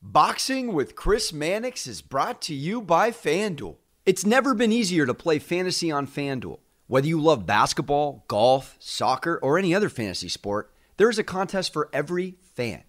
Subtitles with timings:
[0.00, 3.78] Boxing with Chris Mannix is brought to you by FanDuel.
[4.06, 6.60] It's never been easier to play fantasy on FanDuel.
[6.86, 11.72] Whether you love basketball, golf, soccer, or any other fantasy sport, there is a contest
[11.72, 12.84] for every fan.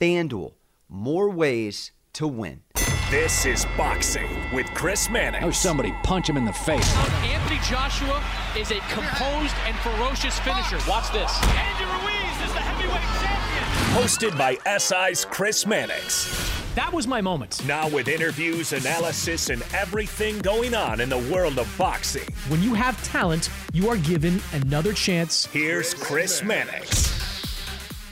[0.00, 0.54] FanDuel,
[0.88, 2.62] more ways to win.
[3.08, 5.44] This is Boxing with Chris Mannix.
[5.44, 6.96] Oh, somebody punch him in the face.
[7.22, 8.20] Anthony Joshua
[8.58, 10.78] is a composed and ferocious finisher.
[10.88, 11.30] Watch this.
[11.42, 12.71] Andy Ruiz is the heavyweight champion.
[13.92, 16.26] Hosted by SI's Chris Mannix.
[16.74, 17.62] That was my moment.
[17.66, 22.26] Now, with interviews, analysis, and everything going on in the world of boxing.
[22.48, 25.44] When you have talent, you are given another chance.
[25.44, 27.12] Here's Chris Mannix.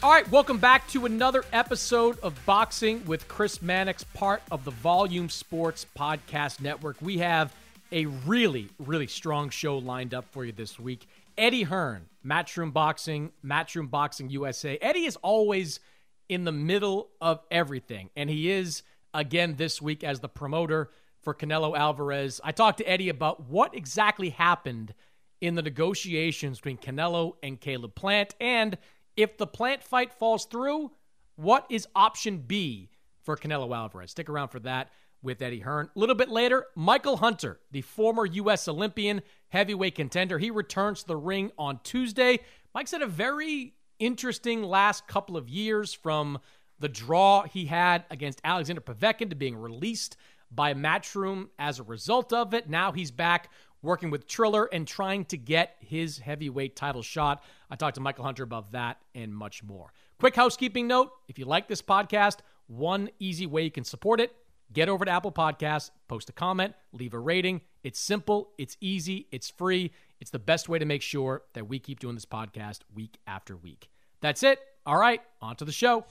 [0.02, 4.72] All right, welcome back to another episode of Boxing with Chris Mannix, part of the
[4.72, 6.96] Volume Sports Podcast Network.
[7.00, 7.54] We have
[7.90, 11.08] a really, really strong show lined up for you this week.
[11.38, 14.76] Eddie Hearn, Matchroom Boxing, Matchroom Boxing USA.
[14.78, 15.80] Eddie is always
[16.28, 18.10] in the middle of everything.
[18.16, 18.82] And he is,
[19.12, 22.40] again, this week as the promoter for Canelo Alvarez.
[22.42, 24.94] I talked to Eddie about what exactly happened
[25.40, 28.34] in the negotiations between Canelo and Caleb Plant.
[28.40, 28.78] And
[29.16, 30.92] if the Plant fight falls through,
[31.36, 32.90] what is option B
[33.22, 34.10] for Canelo Alvarez?
[34.10, 34.90] Stick around for that
[35.22, 35.90] with Eddie Hearn.
[35.94, 38.68] A little bit later, Michael Hunter, the former U.S.
[38.68, 42.40] Olympian heavyweight contender, he returns to the ring on Tuesday.
[42.74, 46.38] Mike's had a very interesting last couple of years from
[46.78, 50.16] the draw he had against Alexander Povetkin to being released
[50.50, 52.68] by Matchroom as a result of it.
[52.68, 53.50] Now he's back
[53.82, 57.44] working with Triller and trying to get his heavyweight title shot.
[57.70, 59.92] I talked to Michael Hunter about that and much more.
[60.18, 64.34] Quick housekeeping note if you like this podcast, one easy way you can support it
[64.72, 67.60] get over to Apple Podcasts, post a comment, leave a rating.
[67.82, 69.92] It's simple, it's easy, it's free.
[70.20, 73.56] It's the best way to make sure that we keep doing this podcast week after
[73.56, 73.88] week.
[74.20, 74.60] That's it.
[74.84, 76.04] All right, on to the show.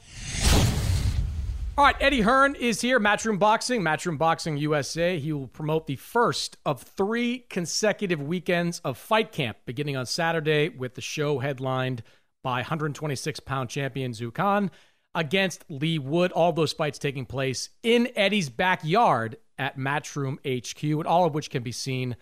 [1.77, 5.17] All right, Eddie Hearn is here, Matchroom Boxing, Matchroom Boxing USA.
[5.17, 10.67] He will promote the first of three consecutive weekends of Fight Camp, beginning on Saturday
[10.67, 12.03] with the show headlined
[12.43, 14.71] by 126 pound champion Xu Can
[15.15, 16.31] against Leigh Wood.
[16.31, 21.49] All those fights taking place in Eddie's backyard at Matchroom HQ, and all of which
[21.49, 22.15] can be seen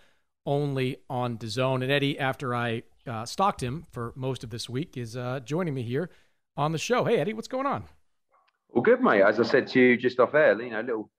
[0.46, 1.84] only on DAZN.
[1.84, 5.74] And Eddie, after I uh, stalked him for most of this week, is uh, joining
[5.74, 6.10] me here
[6.56, 7.04] on the show.
[7.04, 7.84] Hey, Eddie, what's going on?
[8.70, 9.22] Well, good, mate.
[9.22, 11.10] As I said to you just off air, you know, little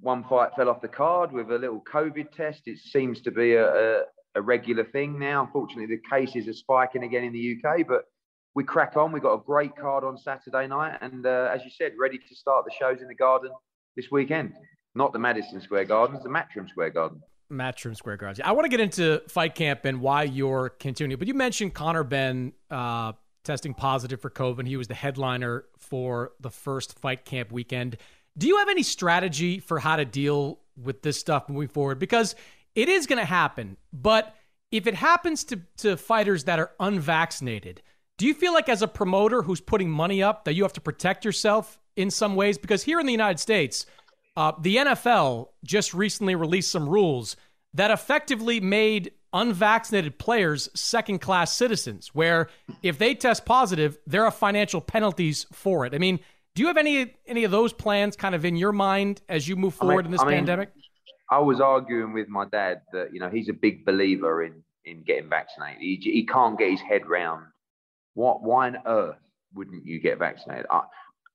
[0.00, 2.62] one fight fell off the card with a little COVID test.
[2.66, 4.02] It seems to be a, a,
[4.34, 5.44] a regular thing now.
[5.44, 8.06] Unfortunately, the cases are spiking again in the UK, but
[8.54, 9.12] we crack on.
[9.12, 12.34] We've got a great card on Saturday night, and uh, as you said, ready to
[12.34, 13.50] start the shows in the Garden
[13.96, 14.52] this weekend.
[14.94, 17.22] Not the Madison Square Gardens, the Matchroom Square Garden.
[17.50, 18.40] Matchroom Square Gardens.
[18.44, 22.04] I want to get into Fight Camp and why you're continuing, but you mentioned Conor
[22.04, 23.12] Benn uh,
[23.44, 24.66] testing positive for COVID.
[24.66, 27.96] He was the headliner for the first Fight Camp weekend.
[28.36, 31.98] Do you have any strategy for how to deal with this stuff moving forward?
[31.98, 32.34] Because
[32.74, 34.34] it is going to happen, but
[34.70, 37.82] if it happens to, to fighters that are unvaccinated,
[38.22, 40.80] do you feel like as a promoter who's putting money up that you have to
[40.80, 42.56] protect yourself in some ways?
[42.56, 43.84] Because here in the United States,
[44.36, 47.34] uh, the NFL just recently released some rules
[47.74, 52.48] that effectively made unvaccinated players second class citizens, where
[52.80, 55.92] if they test positive, there are financial penalties for it.
[55.92, 56.20] I mean,
[56.54, 59.56] do you have any any of those plans kind of in your mind as you
[59.56, 60.70] move forward I mean, in this I mean, pandemic?
[61.28, 65.02] I was arguing with my dad that you know he's a big believer in in
[65.02, 65.80] getting vaccinated.
[65.80, 67.46] He, he can't get his head round
[68.14, 69.18] what why on earth
[69.54, 70.66] wouldn't you get vaccinated?
[70.70, 70.82] I,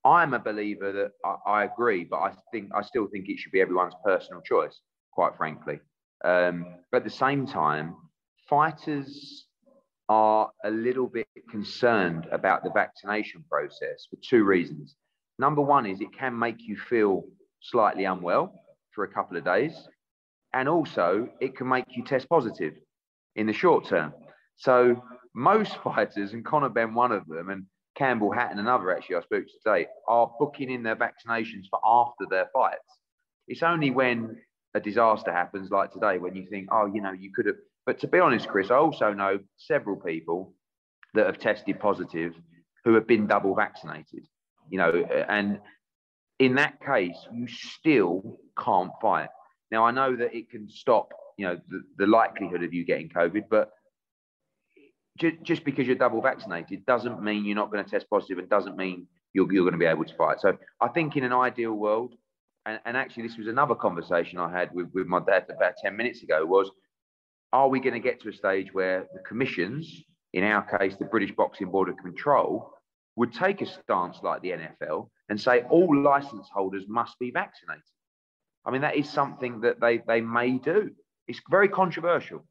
[0.04, 3.52] I'm a believer that I, I, agree, but I think I still think it should
[3.52, 4.80] be everyone's personal choice,
[5.12, 5.80] quite frankly.
[6.24, 7.96] Um, but at the same time,
[8.48, 9.46] fighters
[10.08, 14.96] are a little bit concerned about the vaccination process for two reasons.
[15.38, 17.24] Number one is it can make you feel
[17.60, 18.52] slightly unwell
[18.94, 19.88] for a couple of days,
[20.54, 22.74] and also it can make you test positive
[23.36, 24.12] in the short term.
[24.56, 25.02] So
[25.38, 27.64] most fighters, and Conor Benn, one of them, and
[27.96, 32.26] Campbell Hatton another actually I spoke to today, are booking in their vaccinations for after
[32.28, 32.98] their fights.
[33.46, 34.36] It's only when
[34.74, 37.56] a disaster happens like today when you think, oh, you know, you could have.
[37.86, 40.54] But to be honest, Chris, I also know several people
[41.14, 42.34] that have tested positive
[42.84, 44.26] who have been double vaccinated.
[44.68, 44.92] You know,
[45.28, 45.60] and
[46.38, 49.30] in that case, you still can't fight.
[49.70, 53.08] Now I know that it can stop, you know, the, the likelihood of you getting
[53.08, 53.70] COVID, but
[55.42, 58.76] just because you're double vaccinated doesn't mean you're not going to test positive and doesn't
[58.76, 60.40] mean you're, you're going to be able to fight.
[60.40, 62.14] So I think in an ideal world,
[62.66, 65.96] and, and actually this was another conversation I had with, with my dad about 10
[65.96, 66.70] minutes ago was,
[67.52, 70.02] are we going to get to a stage where the commissions,
[70.34, 72.72] in our case, the British Boxing Board of Control,
[73.16, 77.82] would take a stance like the NFL and say all license holders must be vaccinated?
[78.64, 80.90] I mean, that is something that they, they may do.
[81.26, 82.46] It's very controversial.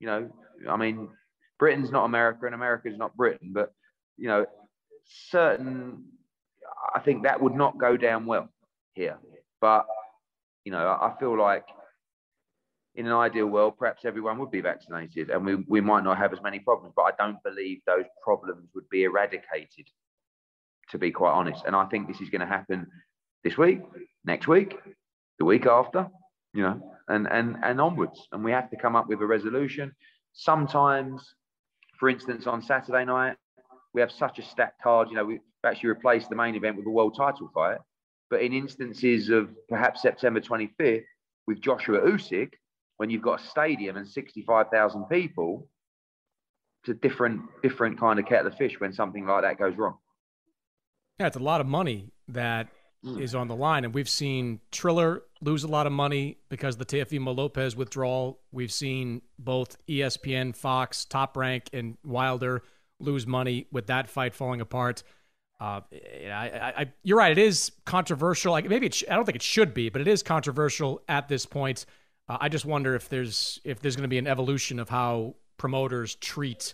[0.00, 0.30] You know,
[0.68, 1.08] I mean,
[1.60, 3.72] Britain's not America and America's not Britain, but
[4.16, 4.46] you know,
[5.28, 6.04] certain
[6.94, 8.48] I think that would not go down well
[8.94, 9.18] here.
[9.60, 9.86] But
[10.64, 11.66] you know, I feel like
[12.94, 16.32] in an ideal world, perhaps everyone would be vaccinated and we, we might not have
[16.32, 19.86] as many problems, but I don't believe those problems would be eradicated,
[20.90, 21.64] to be quite honest.
[21.66, 22.86] And I think this is going to happen
[23.44, 23.80] this week,
[24.24, 24.76] next week,
[25.38, 26.08] the week after,
[26.52, 28.26] you know, and, and, and onwards.
[28.32, 29.92] And we have to come up with a resolution.
[30.32, 31.22] Sometimes
[32.00, 33.36] for instance, on Saturday night,
[33.92, 35.08] we have such a stacked card.
[35.10, 37.78] You know, we've actually replaced the main event with a world title fight.
[38.30, 41.04] But in instances of perhaps September 25th
[41.46, 42.52] with Joshua Usyk,
[42.96, 45.68] when you've got a stadium and 65,000 people,
[46.82, 49.98] it's a different, different kind of kettle of fish when something like that goes wrong.
[51.18, 52.68] Yeah, it's a lot of money that
[53.04, 53.20] mm.
[53.20, 53.84] is on the line.
[53.84, 58.40] And we've seen Triller lose a lot of money because the Teofimo Lopez withdrawal.
[58.52, 62.62] We've seen both ESPN, Fox, Top Rank, and Wilder
[62.98, 65.02] lose money with that fight falling apart.
[65.60, 67.32] Uh, I, I, you're right.
[67.32, 68.52] It is controversial.
[68.52, 71.44] Like maybe sh- I don't think it should be, but it is controversial at this
[71.44, 71.84] point.
[72.28, 75.34] Uh, I just wonder if there's if there's going to be an evolution of how
[75.58, 76.72] promoters treat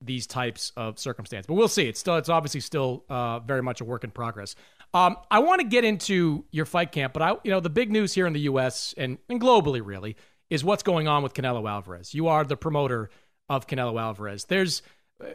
[0.00, 1.46] these types of circumstances.
[1.46, 1.86] But we'll see.
[1.88, 4.54] It's still it's obviously still uh, very much a work in progress.
[4.94, 7.90] Um, I want to get into your fight camp, but I, you know, the big
[7.90, 8.94] news here in the U.S.
[8.98, 10.16] and, and globally, really,
[10.50, 12.12] is what's going on with Canelo Alvarez.
[12.12, 13.08] You are the promoter
[13.48, 14.44] of Canelo Alvarez.
[14.44, 14.82] There's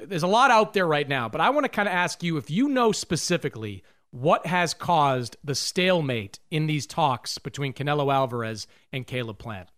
[0.03, 2.37] there's a lot out there right now, but I want to kind of ask you
[2.37, 8.67] if you know specifically what has caused the stalemate in these talks between Canelo Alvarez
[8.91, 9.69] and Caleb Plant.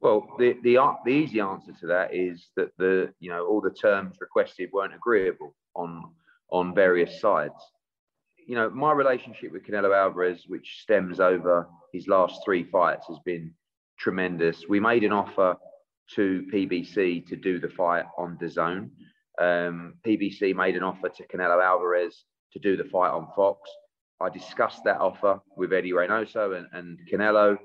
[0.00, 3.70] Well, the, the the easy answer to that is that the you know all the
[3.70, 6.10] terms requested weren't agreeable on
[6.50, 7.54] on various sides
[8.46, 13.18] you know, my relationship with Canelo Alvarez, which stems over his last three fights, has
[13.24, 13.52] been
[13.98, 14.64] tremendous.
[14.68, 15.56] We made an offer
[16.14, 18.90] to PBC to do the fight on DAZN.
[19.40, 23.70] Um, PBC made an offer to Canelo Alvarez to do the fight on Fox.
[24.20, 27.56] I discussed that offer with Eddie Reynoso and, and Canelo.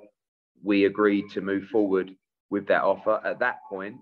[0.63, 2.15] We agreed to move forward
[2.50, 3.20] with that offer.
[3.25, 3.98] At that point,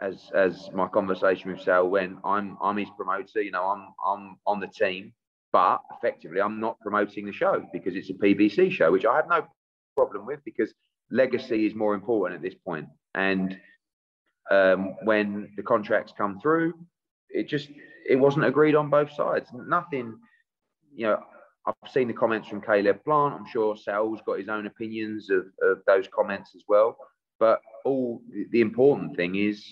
[0.00, 3.42] as as my conversation with Sal went, I'm I'm his promoter.
[3.42, 5.12] You know, I'm I'm on the team.
[5.56, 9.26] But effectively, I'm not promoting the show because it's a PBC show, which I have
[9.26, 9.46] no
[9.96, 10.74] problem with because
[11.10, 12.88] legacy is more important at this point.
[13.14, 13.58] And
[14.50, 16.74] um, when the contracts come through,
[17.30, 17.70] it just
[18.06, 19.48] it wasn't agreed on both sides.
[19.54, 20.18] Nothing,
[20.94, 21.22] you know.
[21.66, 23.34] I've seen the comments from Caleb Plant.
[23.34, 26.98] I'm sure Sal's got his own opinions of, of those comments as well.
[27.40, 28.20] But all
[28.50, 29.66] the important thing is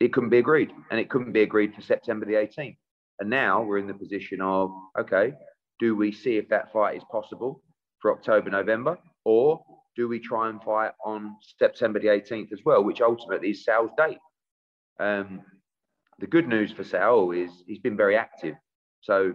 [0.00, 2.78] it couldn't be agreed, and it couldn't be agreed for September the 18th.
[3.22, 5.32] And now we're in the position of, okay,
[5.78, 7.62] do we see if that fight is possible
[8.00, 9.62] for October, November, or
[9.94, 13.92] do we try and fight on September the 18th as well, which ultimately is Sal's
[13.96, 14.18] date?
[14.98, 15.42] Um,
[16.18, 18.56] the good news for Sal is he's been very active.
[19.02, 19.32] So,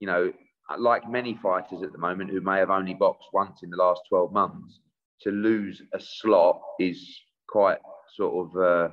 [0.00, 0.32] you know,
[0.76, 4.00] like many fighters at the moment who may have only boxed once in the last
[4.08, 4.80] 12 months,
[5.20, 7.16] to lose a slot is
[7.48, 7.78] quite
[8.16, 8.88] sort of uh,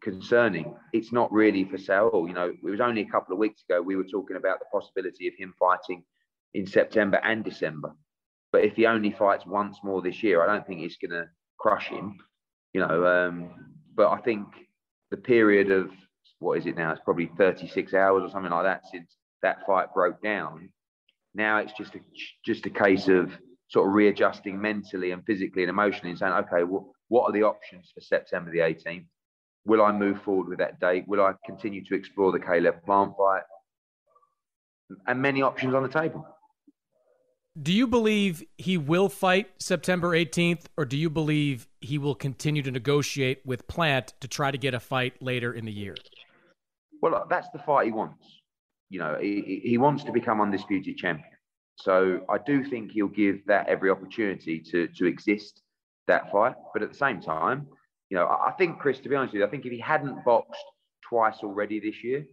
[0.00, 0.74] concerning.
[0.92, 2.24] It's not really for sale.
[2.26, 4.66] You know, it was only a couple of weeks ago we were talking about the
[4.72, 6.04] possibility of him fighting
[6.54, 7.94] in September and December.
[8.52, 11.28] But if he only fights once more this year, I don't think it's going to
[11.58, 12.18] crush him.
[12.74, 13.50] You know, um,
[13.94, 14.46] but I think
[15.10, 15.90] the period of
[16.38, 16.92] what is it now?
[16.92, 20.70] It's probably 36 hours or something like that since that fight broke down.
[21.34, 22.00] Now it's just a,
[22.44, 23.32] just a case of
[23.68, 27.42] sort of readjusting mentally and physically and emotionally and saying, okay, well, what are the
[27.42, 29.06] options for September the 18th?
[29.64, 31.06] Will I move forward with that date?
[31.06, 33.42] Will I continue to explore the Caleb Plant fight?
[35.06, 36.26] And many options on the table.
[37.60, 42.62] Do you believe he will fight September 18th, or do you believe he will continue
[42.62, 45.94] to negotiate with Plant to try to get a fight later in the year?
[47.02, 48.24] Well, that's the fight he wants.
[48.88, 51.28] You know, he, he wants to become undisputed champion.
[51.76, 55.62] So I do think he'll give that every opportunity to to exist
[56.06, 56.54] that fight.
[56.72, 57.66] But at the same time,
[58.12, 60.22] you know, I think Chris, to be honest with you, I think if he hadn't
[60.22, 60.62] boxed
[61.08, 62.26] twice already this year,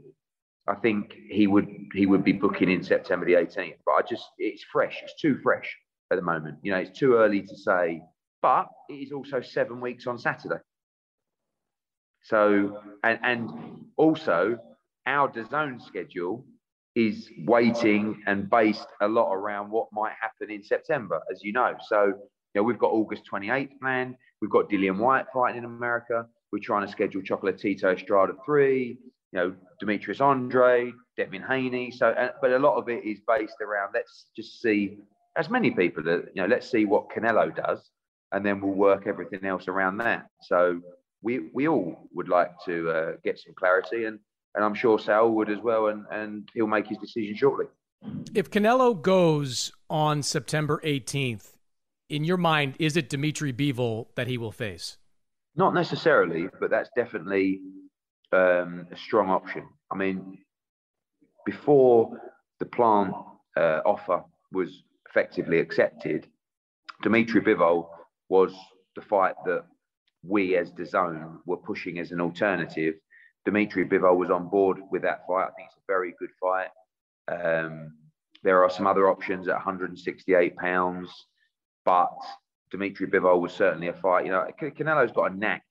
[0.67, 3.77] I think he would he would be booking in September the 18th.
[3.85, 4.99] But I just it's fresh.
[5.01, 5.73] It's too fresh
[6.11, 6.57] at the moment.
[6.63, 8.01] You know, it's too early to say.
[8.41, 10.59] But it is also seven weeks on Saturday.
[12.23, 14.57] So and and also
[15.05, 16.45] our DAZN schedule
[16.95, 21.75] is waiting and based a lot around what might happen in September, as you know.
[21.87, 22.15] So,
[22.53, 24.15] you know, we've got August 28th planned.
[24.41, 26.25] We've got Dillian Whyte fighting in America.
[26.51, 28.97] We're trying to schedule Chocolatito Estrada 3, you
[29.33, 31.91] know, Demetrius Andrade, Devin Haney.
[31.91, 34.97] So, uh, but a lot of it is based around let's just see,
[35.35, 37.91] as many people that, you know, let's see what Canelo does,
[38.31, 40.27] and then we'll work everything else around that.
[40.41, 40.81] So,
[41.21, 44.19] we, we all would like to uh, get some clarity and
[44.55, 47.65] and I'm sure Sal would as well, and, and he'll make his decision shortly.
[48.33, 51.53] If Canelo goes on September 18th,
[52.09, 54.97] in your mind, is it Dimitri Bivol that he will face?
[55.55, 57.61] Not necessarily, but that's definitely
[58.31, 59.67] um, a strong option.
[59.91, 60.37] I mean,
[61.45, 62.11] before
[62.59, 63.13] the plant
[63.57, 66.27] uh, offer was effectively accepted,
[67.01, 67.89] Dimitri Bivol
[68.29, 68.53] was
[68.95, 69.63] the fight that
[70.23, 72.95] we as DAZN were pushing as an alternative
[73.45, 75.47] Dimitri Bivol was on board with that fight.
[75.47, 76.69] I think it's a very good fight.
[77.27, 77.93] Um,
[78.43, 81.09] there are some other options at 168 pounds,
[81.89, 82.15] but
[82.69, 84.23] Dimitri Bivol was certainly a fight.
[84.23, 85.63] You know, Canelo's got a knack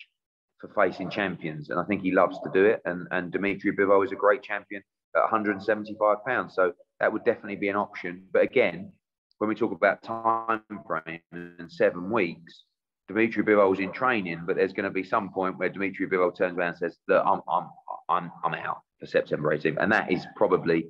[0.61, 2.83] for facing champions, and I think he loves to do it.
[2.85, 4.83] And and Dimitri Bivol is a great champion
[5.15, 8.25] at 175 pounds, so that would definitely be an option.
[8.33, 8.91] But again,
[9.39, 12.65] when we talk about time frame and seven weeks,
[13.07, 16.59] Dimitri Bivol's in training, but there's going to be some point where Dimitri Bivol turns
[16.59, 17.69] around and says, "Look, I'm I'm
[18.09, 20.89] I'm I'm out for September 18th," and that is probably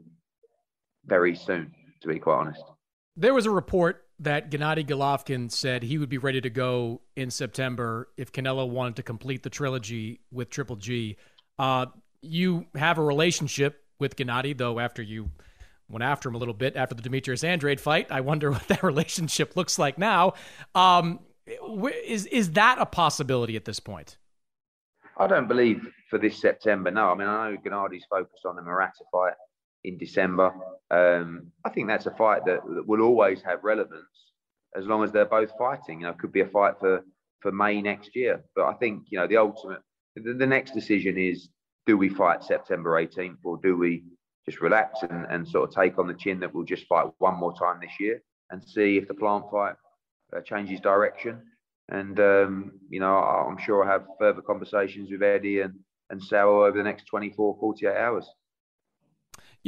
[1.04, 2.64] very soon, to be quite honest.
[3.14, 7.30] There was a report that Gennady Golovkin said he would be ready to go in
[7.30, 11.16] September if Canelo wanted to complete the trilogy with Triple G.
[11.58, 11.86] Uh,
[12.20, 14.80] you have a relationship with Gennady, though.
[14.80, 15.30] After you
[15.88, 18.82] went after him a little bit after the Demetrius Andrade fight, I wonder what that
[18.82, 20.34] relationship looks like now.
[20.74, 21.20] Um,
[22.04, 24.18] is is that a possibility at this point?
[25.16, 26.90] I don't believe for this September.
[26.90, 29.34] No, I mean I know Gennady's focused on the Murata fight
[29.84, 30.52] in December.
[30.90, 34.32] Um, I think that's a fight that, that, will always have relevance
[34.76, 36.00] as long as they're both fighting.
[36.00, 37.02] You know, it could be a fight for
[37.40, 38.42] for May next year.
[38.54, 39.80] But I think you know the ultimate,
[40.16, 41.48] the, the next decision is:
[41.86, 44.04] do we fight September 18th, or do we
[44.48, 47.38] just relax and, and sort of take on the chin that we'll just fight one
[47.38, 49.74] more time this year and see if the plant fight
[50.34, 51.42] uh, changes direction.
[51.90, 55.74] And um, you know, I'm sure I'll have further conversations with Eddie and
[56.10, 58.28] and Sal over the next 24, 48 hours.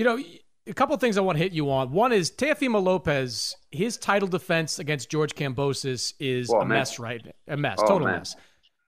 [0.00, 0.18] You know,
[0.66, 1.92] a couple of things I want to hit you on.
[1.92, 3.54] One is Teofimo Lopez.
[3.70, 6.92] His title defense against George Kambosos is a, a mess.
[6.92, 7.34] mess, right?
[7.48, 8.20] A mess, oh, total man.
[8.20, 8.34] mess.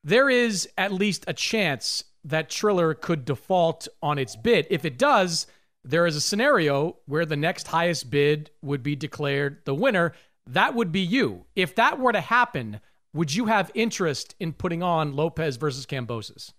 [0.02, 4.66] There is at least a chance that Triller could default on its bid.
[4.70, 5.46] If it does,
[5.84, 10.14] there is a scenario where the next highest bid would be declared the winner
[10.46, 11.44] that would be you.
[11.54, 12.80] If that were to happen,
[13.12, 16.54] would you have interest in putting on Lopez versus Kambosos?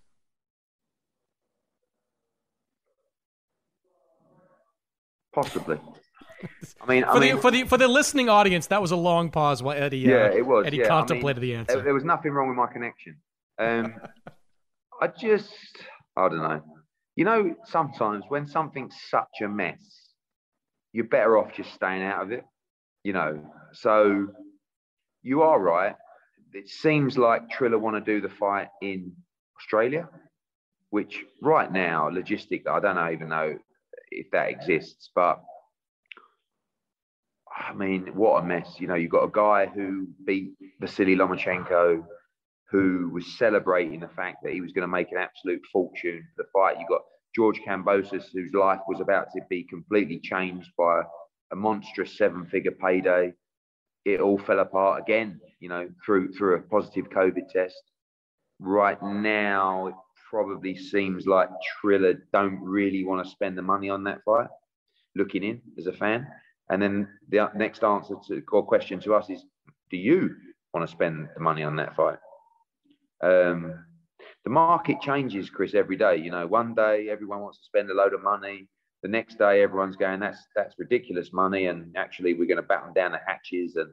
[5.34, 5.78] Possibly.
[6.80, 8.96] I mean, for I mean, the for the for the listening audience, that was a
[8.96, 10.06] long pause while Eddie.
[10.06, 10.66] Uh, yeah, it was.
[10.66, 10.88] Eddie yeah.
[10.88, 11.82] contemplated I mean, the answer.
[11.82, 13.16] There was nothing wrong with my connection.
[13.58, 13.94] Um,
[15.00, 15.54] I just,
[16.16, 16.60] I don't know.
[17.16, 20.10] You know, sometimes when something's such a mess,
[20.92, 22.44] you're better off just staying out of it
[23.04, 23.40] you know.
[23.72, 24.28] So
[25.22, 25.94] you are right.
[26.52, 29.12] It seems like Triller want to do the fight in
[29.60, 30.08] Australia,
[30.90, 33.58] which right now, logistic, I don't even know
[34.14, 35.40] if that exists, but
[37.56, 38.76] I mean, what a mess.
[38.78, 42.04] You know, you've got a guy who beat Vasily Lomachenko,
[42.70, 46.42] who was celebrating the fact that he was going to make an absolute fortune for
[46.42, 46.78] the fight.
[46.80, 47.02] You've got
[47.34, 51.02] George Kambosos, whose life was about to be completely changed by
[51.52, 53.32] a monstrous seven-figure payday.
[54.04, 57.80] It all fell apart again, you know, through through a positive COVID test.
[58.58, 61.48] Right now, probably seems like
[61.80, 64.48] Triller don't really want to spend the money on that fight.
[65.16, 66.26] Looking in as a fan,
[66.70, 69.44] and then the next answer to or question to us is,
[69.90, 70.34] do you
[70.72, 72.18] want to spend the money on that fight?
[73.22, 73.84] Um,
[74.42, 76.16] the market changes, Chris, every day.
[76.16, 78.68] You know, one day everyone wants to spend a load of money.
[79.02, 82.92] The next day everyone's going, that's that's ridiculous money, and actually we're going to batten
[82.92, 83.92] down the hatches, and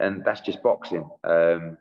[0.00, 1.08] and that's just boxing.
[1.24, 1.78] Um,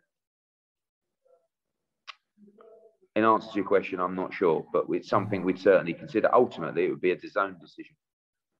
[3.15, 6.33] in answer to your question, I'm not sure, but it's something we'd certainly consider.
[6.33, 7.95] Ultimately, it would be a DAZN decision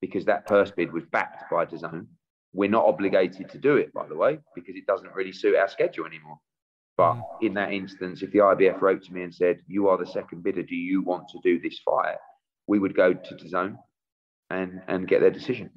[0.00, 2.06] because that purse bid was backed by DAZN.
[2.52, 5.68] We're not obligated to do it, by the way, because it doesn't really suit our
[5.68, 6.38] schedule anymore.
[6.96, 7.22] But mm.
[7.42, 10.42] in that instance, if the IBF wrote to me and said, "You are the second
[10.42, 10.62] bidder.
[10.62, 12.16] Do you want to do this fight?"
[12.66, 13.76] we would go to DAZN
[14.50, 15.70] and and get their decision.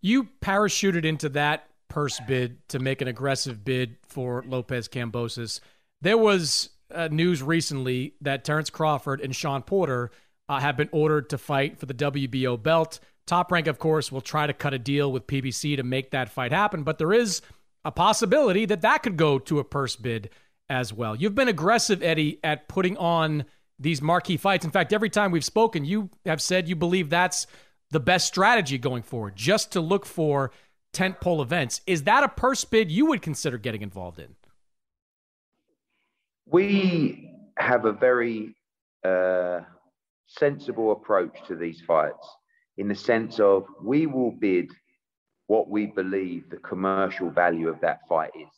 [0.00, 5.60] You parachuted into that purse bid to make an aggressive bid for Lopez Kambosos.
[6.00, 10.10] There was uh, news recently that Terence Crawford and Shawn Porter
[10.48, 13.00] uh, have been ordered to fight for the WBO belt.
[13.26, 16.28] Top Rank, of course, will try to cut a deal with PBC to make that
[16.28, 17.42] fight happen, but there is
[17.84, 20.30] a possibility that that could go to a purse bid
[20.68, 21.16] as well.
[21.16, 23.44] You've been aggressive, Eddie, at putting on
[23.78, 24.64] these marquee fights.
[24.64, 27.46] In fact, every time we've spoken, you have said you believe that's
[27.90, 30.50] the best strategy going forward, just to look for
[30.92, 31.80] tentpole events.
[31.86, 34.34] Is that a purse bid you would consider getting involved in?
[36.46, 38.54] We have a very
[39.04, 39.60] uh,
[40.26, 42.28] sensible approach to these fights
[42.78, 44.70] in the sense of we will bid
[45.48, 48.48] what we believe the commercial value of that fight is.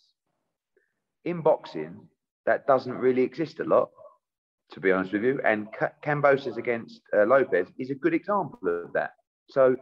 [1.25, 2.09] In boxing,
[2.47, 3.91] that doesn't really exist a lot,
[4.73, 5.41] to be honest with you.
[5.45, 5.69] And
[6.05, 9.13] Kambosos against uh, Lopez is a good example of that.
[9.51, 9.77] So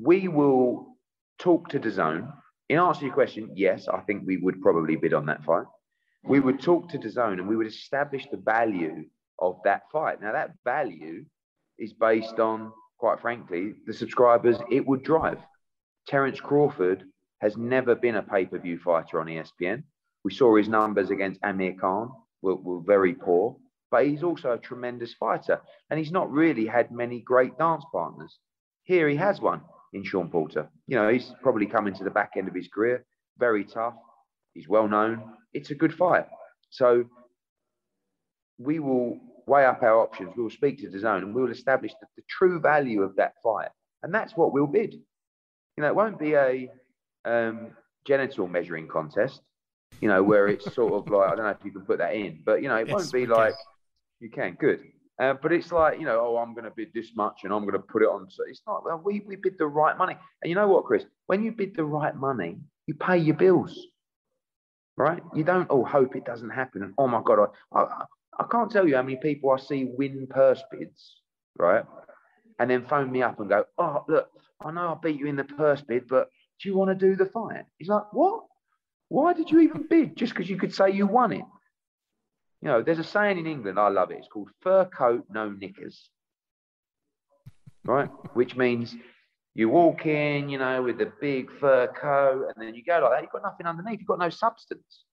[0.00, 0.96] we will
[1.38, 2.30] talk to DAZN.
[2.68, 5.66] In answer to your question, yes, I think we would probably bid on that fight.
[6.22, 9.04] We would talk to DAZN and we would establish the value
[9.38, 10.20] of that fight.
[10.20, 11.24] Now, that value
[11.78, 15.38] is based on, quite frankly, the subscribers it would drive.
[16.06, 17.04] Terence Crawford
[17.40, 19.82] has never been a pay per view fighter on ESPN.
[20.24, 22.10] We saw his numbers against Amir Khan
[22.42, 23.56] were, were very poor,
[23.90, 25.60] but he's also a tremendous fighter.
[25.88, 28.38] And he's not really had many great dance partners.
[28.84, 30.68] Here he has one in Shawn Porter.
[30.86, 33.04] You know, he's probably coming to the back end of his career,
[33.38, 33.94] very tough.
[34.54, 35.22] He's well known.
[35.52, 36.26] It's a good fight.
[36.70, 37.04] So
[38.58, 40.32] we will weigh up our options.
[40.36, 43.34] We will speak to DAZN and we will establish the, the true value of that
[43.42, 43.68] fight.
[44.02, 44.94] And that's what we'll bid
[45.80, 46.68] you know, it won't be a
[47.24, 47.70] um,
[48.06, 49.40] genital measuring contest,
[50.02, 52.14] you know, where it's sort of like, I don't know if you can put that
[52.14, 53.58] in, but, you know, it yes, won't be like, can.
[54.20, 54.80] you can, good.
[55.18, 57.62] Uh, but it's like, you know, oh, I'm going to bid this much and I'm
[57.62, 58.26] going to put it on.
[58.30, 60.16] So it's not, well, we, we bid the right money.
[60.42, 61.04] And you know what, Chris?
[61.26, 63.78] When you bid the right money, you pay your bills,
[65.00, 65.22] right?
[65.34, 66.92] You don't, oh, hope it doesn't happen.
[66.98, 68.04] Oh my God, I, I,
[68.38, 71.16] I can't tell you how many people I see win purse bids,
[71.58, 71.84] right?
[72.58, 74.28] And then phone me up and go, oh, look,
[74.62, 76.28] I know I beat you in the purse bid, but
[76.60, 77.64] do you want to do the fight?
[77.78, 78.44] He's like, what?
[79.08, 80.16] Why did you even bid?
[80.16, 81.44] Just because you could say you won it.
[82.60, 84.18] You know, there's a saying in England, I love it.
[84.18, 86.10] It's called fur coat, no knickers.
[87.84, 88.10] Right?
[88.34, 88.94] Which means
[89.54, 93.12] you walk in, you know, with the big fur coat, and then you go like
[93.12, 93.22] that.
[93.22, 93.98] You've got nothing underneath.
[93.98, 95.04] You've got no substance.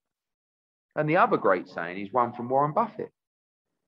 [0.96, 3.12] And the other great saying is one from Warren Buffett,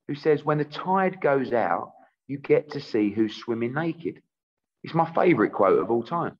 [0.07, 1.91] who says, when the tide goes out,
[2.27, 4.21] you get to see who's swimming naked.
[4.83, 6.37] It's my favourite quote of all time.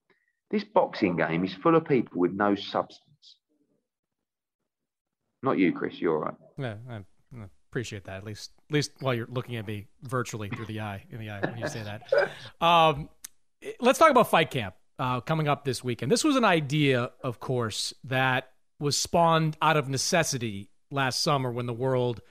[0.52, 3.04] This boxing game is full of people with no substance.
[5.41, 6.00] Not you, Chris.
[6.00, 6.34] You're all right.
[6.58, 7.02] Yeah, I
[7.69, 8.17] appreciate that.
[8.17, 11.30] At least, at least while you're looking at me virtually through the eye in the
[11.30, 12.02] eye when you say that.
[12.62, 13.10] Um,
[13.80, 16.12] let's talk about Fight Camp uh, coming up this weekend.
[16.12, 21.65] This was an idea, of course, that was spawned out of necessity last summer when
[21.65, 22.22] the world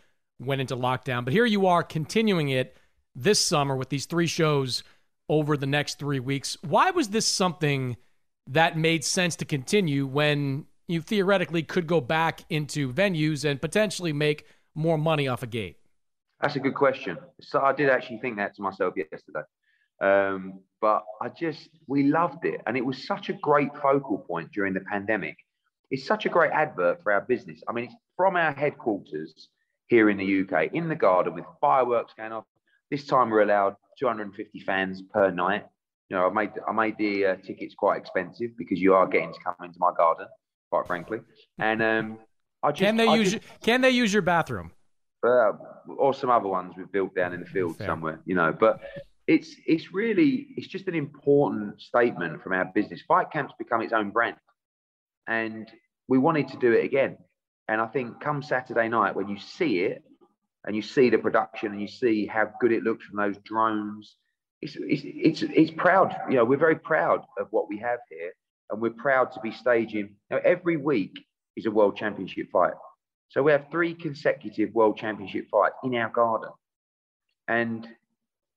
[0.41, 1.25] went into lockdown.
[1.25, 2.77] But here you are continuing it
[3.15, 4.83] this summer with these three shows
[5.29, 6.57] over the next three weeks.
[6.63, 7.97] Why was this something
[8.47, 14.13] that made sense to continue when you theoretically could go back into venues and potentially
[14.13, 15.77] make more money off a gate?
[16.41, 17.19] That's a good question.
[17.41, 19.43] So I did actually think that to myself yesterday.
[20.01, 22.61] Um, but I just, we loved it.
[22.67, 25.37] And it was such a great focal point during the pandemic.
[25.91, 27.63] It's such a great advert for our business.
[27.69, 29.49] I mean, it's from our headquarters
[29.89, 32.45] here in the UK, in the garden with fireworks going off.
[32.91, 35.65] This time we're allowed 250 fans per night.
[36.09, 39.33] You know, I made I made the uh, tickets quite expensive because you are getting
[39.33, 40.27] to come into my garden,
[40.71, 41.21] quite frankly.
[41.59, 42.19] And um,
[42.63, 44.73] I just, can they I use just, can they use your bathroom?
[45.27, 45.53] Uh,
[45.99, 47.89] or some other ones we've built down in the field Fair.
[47.89, 48.57] somewhere, you know.
[48.59, 48.81] But
[49.29, 53.03] it's it's really it's just an important statement from our business.
[53.07, 54.37] Fight Camp's become its own brand,
[55.29, 55.71] and
[56.09, 57.19] we wanted to do it again.
[57.69, 60.03] And I think come Saturday night when you see it
[60.65, 64.17] and you see the production and you see how good it looks from those drones,
[64.63, 66.17] it's it's it's, it's proud.
[66.31, 68.33] You know, we're very proud of what we have here,
[68.71, 70.17] and we're proud to be staging.
[70.31, 71.13] Know, every week
[71.55, 72.73] is a world championship fight.
[73.29, 76.49] So we have three consecutive world championship fights in our garden.
[77.47, 77.87] And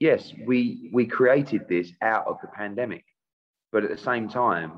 [0.01, 3.05] yes, we we created this out of the pandemic,
[3.71, 4.71] but at the same time,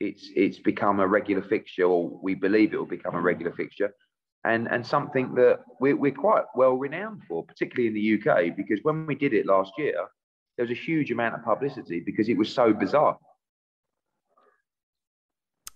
[0.00, 3.92] it's it's become a regular fixture, or we believe it will become a regular fixture,
[4.44, 8.78] and and something that we're, we're quite well renowned for, particularly in the UK, because
[8.84, 9.96] when we did it last year,
[10.56, 13.18] there was a huge amount of publicity because it was so bizarre.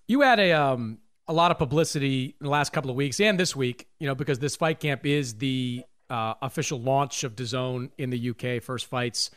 [0.07, 3.39] You had a um a lot of publicity in the last couple of weeks and
[3.39, 7.91] this week, you know, because this fight camp is the uh, official launch of DAZN
[7.97, 9.31] in the UK, first fights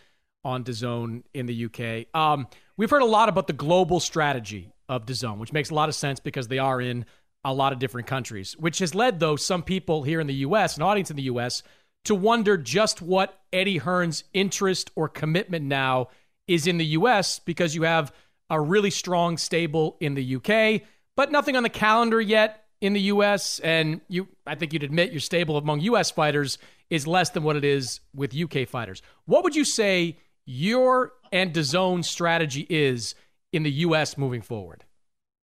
[0.44, 2.14] on DAZN in the UK.
[2.14, 5.88] Um, we've heard a lot about the global strategy of DAZN, which makes a lot
[5.88, 7.06] of sense because they are in
[7.46, 10.76] a lot of different countries, which has led, though, some people here in the US,
[10.76, 11.64] an audience in the US,
[12.04, 16.10] to wonder just what Eddie Hearn's interest or commitment now
[16.48, 18.14] is in the US because you have
[18.50, 20.82] a really strong stable in the UK
[21.16, 23.60] but nothing on the calendar yet in the U.S.
[23.60, 26.12] And you, I think you'd admit your stable among U.S.
[26.12, 26.58] fighters
[26.90, 29.02] is less than what it is with UK fighters.
[29.26, 33.16] What would you say your and DAZN strategy is
[33.52, 34.18] in the U.S.
[34.18, 34.84] moving forward?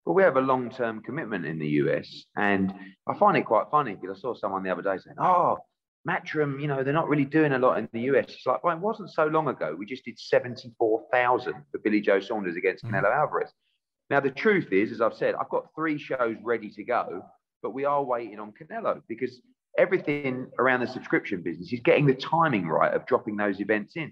[0.06, 2.72] Well, we have a long-term commitment in the US, and
[3.08, 5.58] I find it quite funny because I saw someone the other day saying, "Oh,
[6.08, 8.78] Matchroom, you know, they're not really doing a lot in the US." It's like, well,
[8.78, 9.76] it wasn't so long ago.
[9.78, 12.96] We just did seventy-four thousand for Billy Joe Saunders against mm-hmm.
[12.96, 13.52] Canelo Alvarez.
[14.10, 17.24] Now, the truth is, as I've said, I've got three shows ready to go,
[17.63, 19.41] but we are waiting on Canelo because
[19.78, 24.12] everything around the subscription business is getting the timing right of dropping those events in.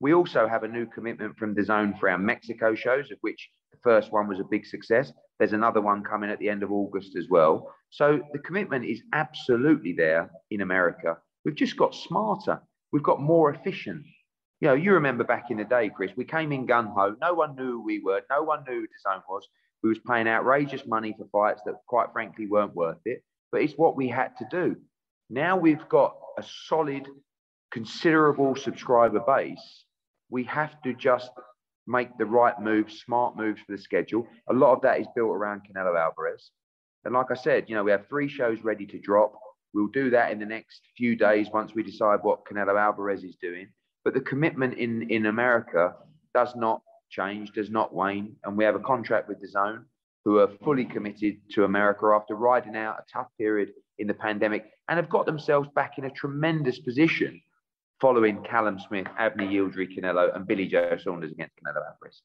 [0.00, 3.78] We also have a new commitment from DAZN for our Mexico shows, of which the
[3.82, 5.12] first one was a big success.
[5.38, 7.70] There's another one coming at the end of August as well.
[7.90, 11.18] So the commitment is absolutely there in America.
[11.44, 12.62] We've just got smarter.
[12.92, 14.06] We've got more efficient
[14.60, 17.16] you know, you remember back in the day, Chris, we came in gun ho.
[17.20, 18.20] No one knew who we were.
[18.30, 19.48] No one knew who DAZN was.
[19.82, 23.22] We was paying outrageous money for fights that, quite frankly, weren't worth it.
[23.50, 24.76] But it's what we had to do.
[25.30, 27.08] Now we've got a solid,
[27.70, 29.84] considerable subscriber base.
[30.28, 31.30] We have to just
[31.86, 34.28] make the right moves, smart moves for the schedule.
[34.50, 36.50] A lot of that is built around Canelo Alvarez.
[37.04, 39.32] And like I said, you know, we have three shows ready to drop.
[39.72, 43.36] We'll do that in the next few days once we decide what Canelo Alvarez is
[43.40, 43.68] doing.
[44.04, 45.94] But the commitment in, in America
[46.34, 48.36] does not change, does not wane.
[48.44, 49.84] And we have a contract with DAZN
[50.24, 54.70] who are fully committed to America after riding out a tough period in the pandemic
[54.88, 57.40] and have got themselves back in a tremendous position
[58.00, 62.22] following Callum Smith, Avni Yildirim Canelo, and Billy Joe Saunders against Canelo Alvarez.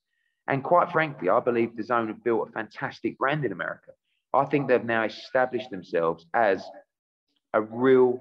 [0.47, 3.91] And quite frankly, I believe DAZN have built a fantastic brand in America.
[4.33, 6.63] I think they've now established themselves as
[7.53, 8.19] a real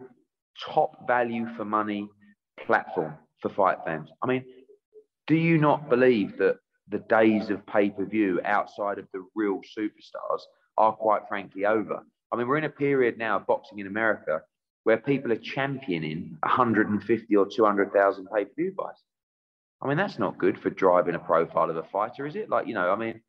[0.61, 2.09] top value for money
[2.67, 3.15] platform
[3.45, 4.09] for fight fans.
[4.23, 4.45] I mean,
[5.27, 6.57] do you not believe that
[6.89, 10.41] the days of pay per view outside of the real superstars
[10.79, 12.03] are quite frankly over?
[12.33, 14.41] I mean, we're in a period now of boxing in America
[14.85, 18.97] where people are championing 150 or 200,000 pay per view buys.
[19.83, 22.49] I mean, that's not good for driving a profile of a fighter, is it?
[22.49, 23.21] Like, you know, I mean,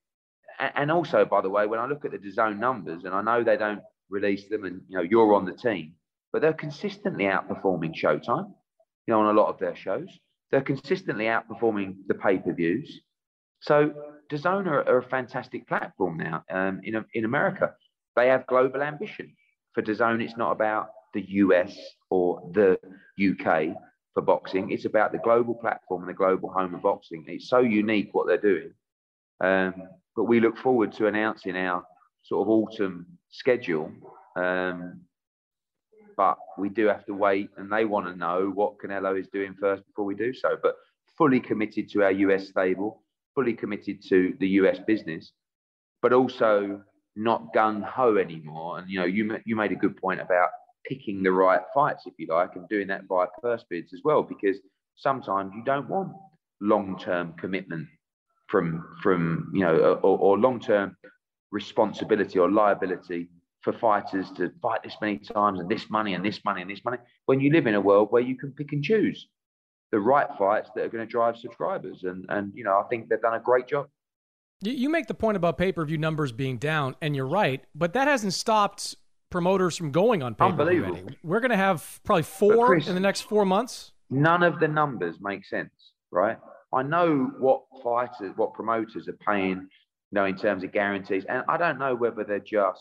[0.60, 3.44] and also, by the way, when I look at the DAZN numbers, and I know
[3.44, 5.96] they don't release them, and you know, you're on the team,
[6.32, 8.54] but they're consistently outperforming Showtime
[9.08, 10.10] you know, on a lot of their shows.
[10.52, 13.02] They're consistently outperforming the pay per views.
[13.62, 13.94] So
[14.32, 17.74] DAZN are, are, a fantastic platform now um, in, in America.
[18.16, 19.36] They have global ambition.
[19.74, 21.76] For DAZN, it's not about the US
[22.10, 22.78] or the
[23.20, 23.76] UK
[24.14, 24.72] for boxing.
[24.72, 27.26] It's about the global platform and the global home of boxing.
[27.28, 28.72] It's so unique what they're doing.
[29.42, 29.74] Um,
[30.16, 31.86] but we look forward to announcing our
[32.24, 33.92] sort of autumn schedule
[34.36, 35.02] um,
[36.18, 39.56] but we do have to wait, and they want to know what Canelo is doing
[39.60, 40.58] first before we do so.
[40.62, 40.76] But
[41.18, 45.32] fully committed to our US stable, fully committed to the US business,
[46.02, 46.82] but also
[47.16, 48.80] not gung ho anymore.
[48.80, 50.50] And you know, you you made a good point about
[50.86, 54.24] picking the right fights, if you like, and doing that via purse bids as well,
[54.24, 54.58] because
[54.96, 56.14] sometimes you don't want
[56.62, 57.88] long term commitment
[58.48, 60.96] from from you know or, or long term
[61.52, 63.30] responsibility or liability
[63.66, 66.86] for fighters to fight this many times and this money and this money and this
[66.86, 69.28] money when you live in a world where you can pick and choose
[69.92, 73.10] the right fights that are going to drive subscribers and and you know I think
[73.10, 73.88] they've done a great job.
[74.62, 78.34] You make the point about pay-per-view numbers being down and you're right, but that hasn't
[78.34, 78.96] stopped
[79.30, 81.08] promoters from going on pay per view.
[81.24, 83.92] We're going to have probably four Chris, in the next four months.
[84.10, 85.74] None of the numbers make sense,
[86.12, 86.38] right?
[86.72, 91.44] I know what fighters, what promoters are paying, you know, in terms of guarantees, and
[91.50, 92.80] I don't know whether they're just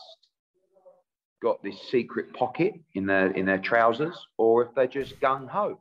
[1.41, 5.79] got this secret pocket in their in their trousers or if they're just gung ho.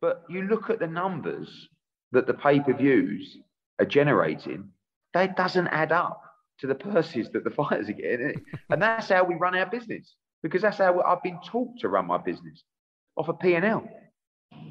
[0.00, 1.68] But you look at the numbers
[2.12, 3.38] that the pay per views
[3.78, 4.70] are generating,
[5.14, 6.22] that doesn't add up
[6.60, 8.40] to the purses that the fighters are getting.
[8.70, 12.06] and that's how we run our business because that's how I've been taught to run
[12.06, 12.62] my business
[13.16, 13.88] off a P&L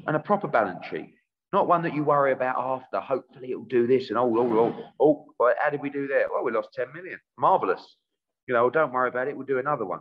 [0.06, 1.14] and a proper balance sheet.
[1.52, 3.00] Not one that you worry about after.
[3.00, 6.24] Hopefully it'll do this and oh, oh, oh, oh, how did we do that?
[6.32, 7.18] Well, we lost 10 million.
[7.38, 7.96] Marvelous.
[8.48, 9.36] You know, don't worry about it.
[9.36, 10.00] We'll do another one.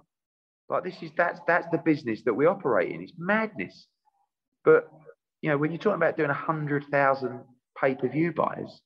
[0.70, 3.02] Like this is that's that's the business that we operate in.
[3.02, 3.88] It's madness.
[4.64, 4.90] But
[5.42, 7.42] you know, when you're talking about doing a hundred thousand
[7.80, 8.82] pay-per-view buys,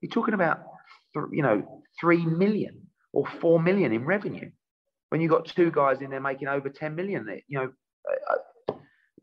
[0.00, 0.60] you're talking about
[1.32, 4.50] you know three million or four million in revenue.
[5.08, 7.72] When you've got two guys in there making over 10 million, you know,
[8.68, 8.74] uh,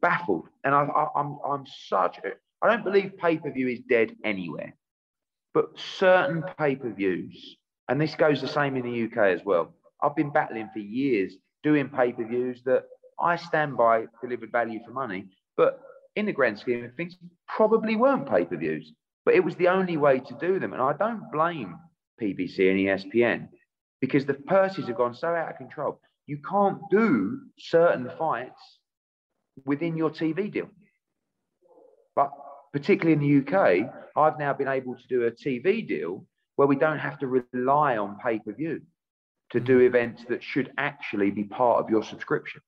[0.01, 0.47] baffled.
[0.63, 4.75] And I, I, I'm I'm such a, I don't believe pay-per-view is dead anywhere,
[5.53, 9.73] but certain pay-per-views, and this goes the same in the UK as well.
[10.01, 12.83] I've been battling for years doing pay-per-views that
[13.19, 15.79] I stand by delivered value for money, but
[16.15, 17.17] in the grand scheme of things,
[17.47, 18.93] probably weren't pay-per-views.
[19.25, 20.73] But it was the only way to do them.
[20.73, 21.75] And I don't blame
[22.21, 23.47] PBC and ESPN
[23.99, 25.99] because the purses have gone so out of control.
[26.27, 28.79] You can't do certain fights
[29.65, 30.69] within your TV deal.
[32.15, 32.31] But
[32.71, 36.75] particularly in the UK, I've now been able to do a TV deal where we
[36.75, 38.81] don't have to rely on pay per view
[39.51, 39.87] to do mm-hmm.
[39.87, 42.61] events that should actually be part of your subscription.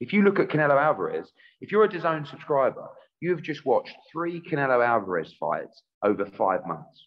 [0.00, 2.86] If you look at Canelo Alvarez, if you're a DAZN subscriber,
[3.20, 7.06] you've just watched three Canelo Alvarez fights over five months.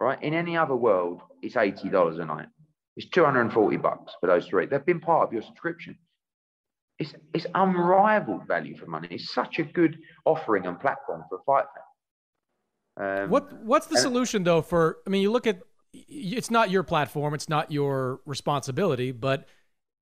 [0.00, 0.20] Right?
[0.22, 2.48] In any other world, it's $80 a night.
[2.96, 4.66] It's 240 bucks for those three.
[4.66, 5.96] They've been part of your subscription.
[6.98, 9.08] It's, it's unrivaled value for money.
[9.10, 11.84] It's such a good offering and platform for a fight fan.
[12.96, 15.60] Um, what what's the solution though for I mean you look at
[15.92, 19.46] it's not your platform, it's not your responsibility, but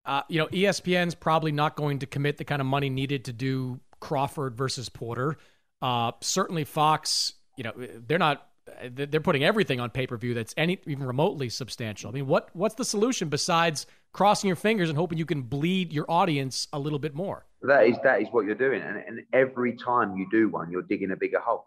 [0.05, 3.33] uh, you know, ESPN's probably not going to commit the kind of money needed to
[3.33, 5.37] do Crawford versus Porter.
[5.81, 7.73] Uh, certainly, Fox, you know,
[8.07, 8.49] they're not.
[8.91, 12.09] They're putting everything on pay per view that's any even remotely substantial.
[12.09, 15.93] I mean, what what's the solution besides crossing your fingers and hoping you can bleed
[15.93, 17.45] your audience a little bit more?
[17.63, 20.83] That is that is what you're doing, and, and every time you do one, you're
[20.83, 21.65] digging a bigger hole.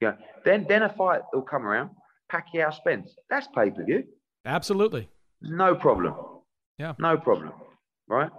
[0.00, 0.14] Yeah.
[0.44, 1.90] Then then a fight will come around.
[2.32, 3.14] Pacquiao Spence.
[3.30, 4.04] That's pay per view.
[4.44, 5.08] Absolutely.
[5.40, 6.14] No problem.
[6.78, 6.94] Yeah.
[6.98, 7.52] No problem.
[8.08, 8.30] Right.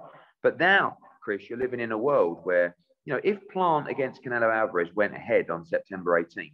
[0.44, 4.54] But now, Chris, you're living in a world where, you know, if Plant against Canelo
[4.54, 6.54] Alvarez went ahead on September 18th,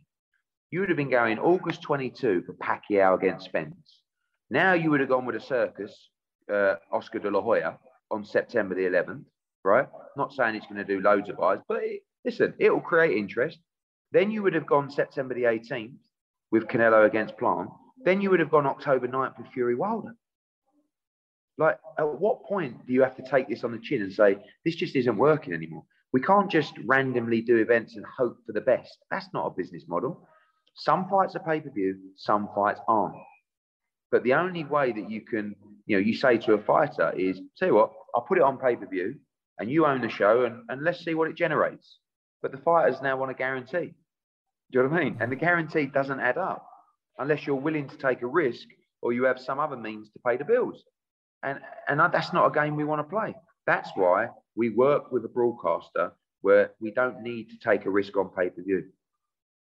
[0.70, 4.02] you would have been going August 22 for Pacquiao against Spence.
[4.50, 6.10] Now you would have gone with a circus,
[6.52, 7.78] uh, Oscar de la Hoya,
[8.10, 9.24] on September the 11th,
[9.64, 9.88] right?
[10.16, 13.18] Not saying it's going to do loads of buys, but it, listen, it will create
[13.18, 13.60] interest.
[14.12, 15.96] Then you would have gone September the 18th
[16.52, 17.70] with Canelo against Plant.
[18.04, 20.16] Then you would have gone October 9th with Fury Wilder.
[21.58, 24.38] Like, at what point do you have to take this on the chin and say,
[24.66, 25.84] this just isn't working anymore?
[26.14, 28.98] We can't just randomly do events and hope for the best.
[29.12, 30.28] That's not a business model.
[30.76, 33.16] Some fights are pay per view, some fights aren't.
[34.12, 37.40] But the only way that you can, you know, you say to a fighter is,
[37.56, 39.16] say what, I'll put it on pay per view
[39.60, 42.00] and you own the show and, and let's see what it generates.
[42.42, 43.94] But the fighters now want a guarantee.
[44.72, 45.18] Do you know what I mean?
[45.20, 46.66] And the guarantee doesn't add up
[47.18, 48.68] unless you're willing to take a risk
[49.02, 50.84] or you have some other means to pay the bills.
[51.44, 53.36] And, and that's not a game we want to play.
[53.66, 58.16] That's why we work with a broadcaster where we don't need to take a risk
[58.16, 58.86] on pay per view,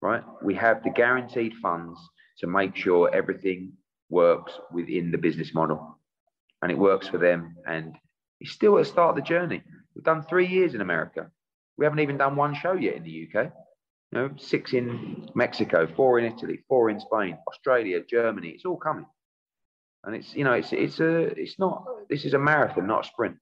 [0.02, 0.24] right?
[0.44, 2.00] We have the guaranteed funds
[2.40, 3.74] to make sure everything
[4.10, 6.00] works within the business model
[6.62, 7.56] and it works for them.
[7.68, 7.96] And
[8.40, 9.62] it's still at the start of the journey.
[9.96, 11.30] We've done three years in America.
[11.78, 13.52] We haven't even done one show yet in the UK.
[14.12, 18.50] You know, six in Mexico, four in Italy, four in Spain, Australia, Germany.
[18.50, 19.06] It's all coming
[20.06, 23.08] and it's you know it's it's a it's not this is a marathon, not a
[23.08, 23.38] sprint.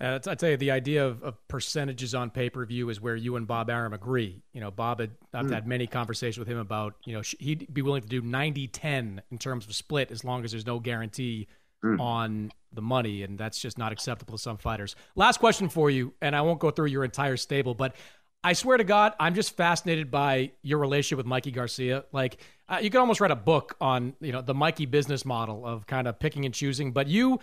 [0.00, 3.16] Uh, I tell you, the idea of, of percentages on pay per view is where
[3.16, 4.42] you and Bob Arum agree.
[4.52, 5.52] You know, Bob had I've mm.
[5.52, 9.38] had many conversations with him about you know he'd be willing to do 90-10 in
[9.38, 11.48] terms of split as long as there's no guarantee
[11.84, 12.00] mm.
[12.00, 14.94] on the money, and that's just not acceptable to some fighters.
[15.16, 17.96] Last question for you, and I won't go through your entire stable, but
[18.44, 22.04] I swear to God, I'm just fascinated by your relationship with Mikey Garcia.
[22.12, 25.66] Like, uh, you could almost write a book on, you know, the Mikey business model
[25.66, 26.92] of kind of picking and choosing.
[26.92, 27.40] But you,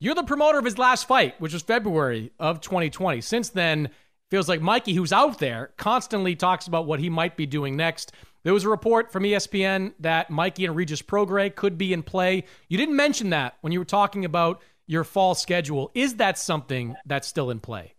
[0.00, 3.20] you're the promoter of his last fight, which was February of 2020.
[3.20, 3.90] Since then,
[4.30, 8.12] feels like Mikey, who's out there, constantly talks about what he might be doing next.
[8.42, 12.44] There was a report from ESPN that Mikey and Regis Prograis could be in play.
[12.68, 15.90] You didn't mention that when you were talking about your fall schedule.
[15.94, 17.94] Is that something that's still in play?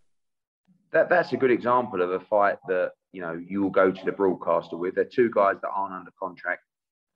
[0.91, 4.05] That that's a good example of a fight that you know you will go to
[4.05, 4.95] the broadcaster with.
[4.95, 6.63] They're two guys that aren't under contract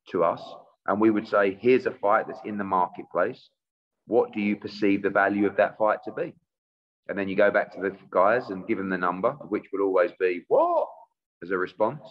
[0.10, 0.42] to us,
[0.88, 3.50] and we would say, here's a fight that's in the marketplace.
[4.06, 6.34] What do you perceive the value of that fight to be?
[7.08, 9.82] And then you go back to the guys and give them the number, which would
[9.82, 10.88] always be what
[11.42, 12.02] as a response.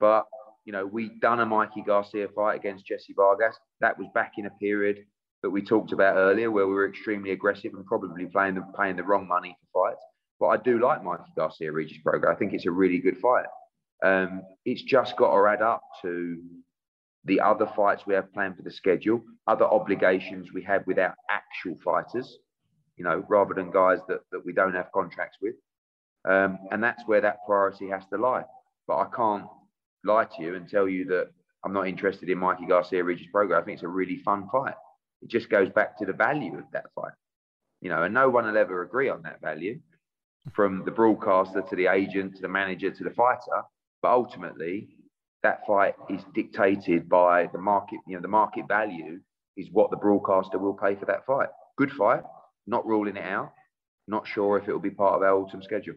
[0.00, 0.26] But
[0.64, 3.56] you know, we done a Mikey Garcia fight against Jesse Vargas.
[3.80, 5.04] That was back in a period
[5.42, 8.96] that we talked about earlier, where we were extremely aggressive and probably playing the paying
[8.96, 10.02] the wrong money for fights.
[10.40, 12.32] But I do like Mikey Garcia Regis Prograis.
[12.32, 13.46] I think it's a really good fight.
[14.04, 16.40] Um, it's just got to add up to
[17.24, 21.14] the other fights we have planned for the schedule, other obligations we have with our
[21.30, 22.38] actual fighters,
[22.96, 25.54] you know, rather than guys that, that we don't have contracts with.
[26.28, 28.44] Um, and that's where that priority has to lie.
[28.86, 29.46] But I can't
[30.04, 31.30] lie to you and tell you that
[31.64, 33.60] I'm not interested in Mikey Garcia Regis Prograis.
[33.60, 34.74] I think it's a really fun fight.
[35.22, 37.12] It just goes back to the value of that fight.
[37.80, 39.80] You know, and no one will ever agree on that value
[40.54, 43.62] from the broadcaster to the agent to the manager to the fighter.
[44.02, 44.88] But ultimately,
[45.42, 49.20] that fight is dictated by the market, you know, the market value
[49.56, 51.48] is what the broadcaster will pay for that fight.
[51.76, 52.22] Good fight,
[52.66, 53.52] not ruling it out,
[54.06, 55.94] not sure if it will be part of our autumn schedule.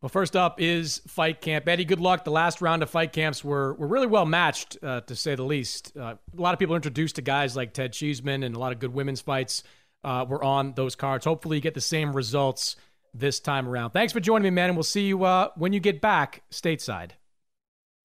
[0.00, 1.66] Well, first up is Fight Camp.
[1.66, 2.24] Eddie, good luck.
[2.24, 5.44] The last round of Fight Camps were, were really well matched, uh, to say the
[5.44, 5.96] least.
[5.96, 8.80] Uh, a lot of people introduced to guys like Ted Cheeseman, and a lot of
[8.80, 9.62] good women's fights
[10.02, 11.24] uh, were on those cards.
[11.24, 12.76] Hopefully, you get the same results
[13.14, 13.90] this time around.
[13.90, 17.12] Thanks for joining me, man, and we'll see you uh, when you get back stateside.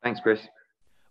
[0.04, 0.40] Thanks, Chris.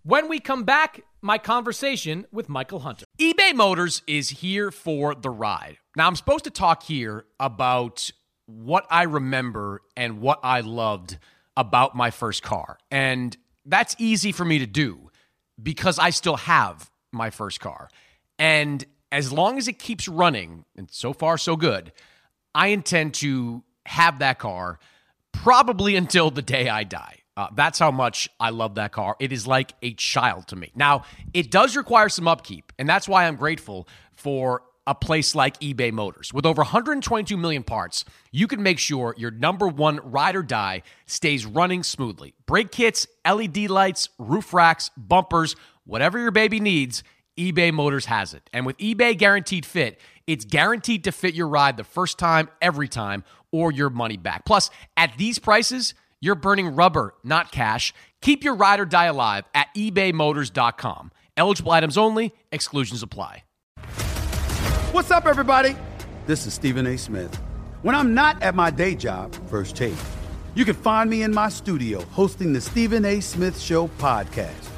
[0.04, 3.04] When we come back, my conversation with Michael Hunter.
[3.20, 5.78] eBay Motors is here for the ride.
[5.96, 8.10] Now, I'm supposed to talk here about
[8.46, 11.18] what I remember and what I loved
[11.56, 12.78] about my first car.
[12.90, 15.10] And that's easy for me to do
[15.60, 17.90] because I still have my first car.
[18.38, 21.92] And as long as it keeps running, and so far so good,
[22.54, 24.78] I intend to have that car
[25.32, 27.16] probably until the day I die.
[27.36, 29.16] Uh, that's how much I love that car.
[29.20, 30.72] It is like a child to me.
[30.74, 35.60] Now, it does require some upkeep, and that's why I'm grateful for a place like
[35.60, 36.32] eBay Motors.
[36.34, 40.82] With over 122 million parts, you can make sure your number one ride or die
[41.06, 42.34] stays running smoothly.
[42.46, 47.04] Brake kits, LED lights, roof racks, bumpers, whatever your baby needs,
[47.38, 48.50] eBay Motors has it.
[48.52, 52.88] And with eBay Guaranteed Fit, it's guaranteed to fit your ride the first time, every
[52.88, 54.44] time, or your money back.
[54.44, 57.94] Plus, at these prices, you're burning rubber, not cash.
[58.20, 61.12] Keep your ride or die alive at ebaymotors.com.
[61.36, 63.44] Eligible items only, exclusions apply.
[64.90, 65.76] What's up, everybody?
[66.26, 66.98] This is Stephen A.
[66.98, 67.34] Smith.
[67.82, 69.94] When I'm not at my day job, First Take,
[70.54, 73.20] you can find me in my studio hosting the Stephen A.
[73.20, 74.77] Smith Show podcast.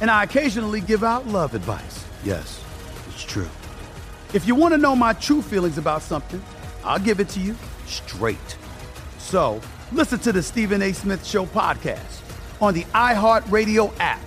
[0.00, 2.04] And I occasionally give out love advice.
[2.24, 2.62] Yes,
[3.08, 3.48] it's true.
[4.34, 6.42] If you want to know my true feelings about something,
[6.84, 8.56] I'll give it to you straight.
[9.18, 9.60] So
[9.92, 10.92] listen to the Stephen A.
[10.92, 12.20] Smith Show podcast
[12.60, 14.20] on the iHeartRadio app,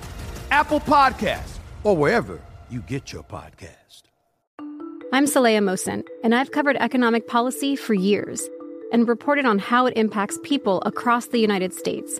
[0.51, 4.03] Apple Podcast, or wherever you get your podcast.
[5.11, 8.47] I'm Saleha Mohsin, and I've covered economic policy for years
[8.91, 12.19] and reported on how it impacts people across the United States.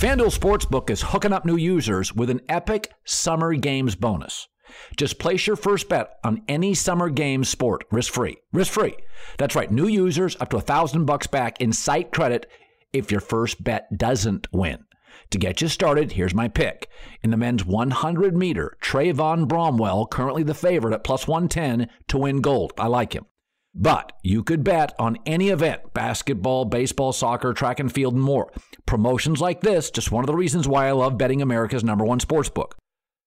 [0.00, 4.48] FanDuel Sportsbook is hooking up new users with an epic summer games bonus.
[4.96, 8.38] Just place your first bet on any summer games sport risk free.
[8.50, 8.96] Risk free.
[9.36, 9.70] That's right.
[9.70, 12.46] New users up to a thousand bucks back in site credit
[12.94, 14.86] if your first bet doesn't win.
[15.32, 16.88] To get you started, here's my pick.
[17.22, 22.40] In the men's 100 meter, Trayvon Bromell, currently the favorite at plus 110 to win
[22.40, 22.72] gold.
[22.78, 23.26] I like him.
[23.74, 28.52] But you could bet on any event basketball, baseball, soccer, track and field, and more.
[28.84, 32.20] Promotions like this, just one of the reasons why I love betting America's number one
[32.20, 32.76] sports book.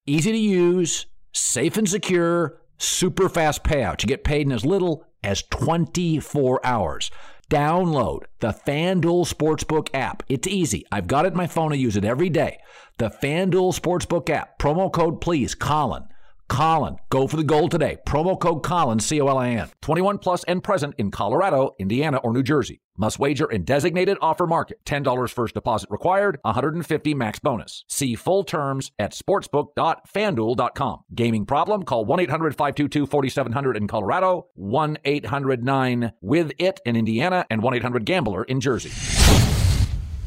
[0.05, 4.03] Easy to use, safe and secure, super fast payouts.
[4.03, 7.09] You get paid in as little as 24 hours.
[7.49, 10.23] Download the FanDuel Sportsbook app.
[10.27, 10.85] It's easy.
[10.91, 11.71] I've got it in my phone.
[11.71, 12.57] I use it every day.
[12.97, 14.57] The FanDuel Sportsbook app.
[14.59, 16.05] Promo code, please, Colin.
[16.53, 16.97] Colin.
[17.09, 17.97] Go for the gold today.
[18.05, 19.69] Promo code Colin, C O L I N.
[19.81, 22.79] 21 plus and present in Colorado, Indiana, or New Jersey.
[22.95, 24.79] Must wager in designated offer market.
[24.85, 27.83] $10 first deposit required, 150 max bonus.
[27.89, 30.99] See full terms at sportsbook.fanduel.com.
[31.15, 31.81] Gaming problem?
[31.81, 37.63] Call 1 800 522 4700 in Colorado, 1 800 9 with it in Indiana, and
[37.63, 38.91] 1 800 Gambler in Jersey.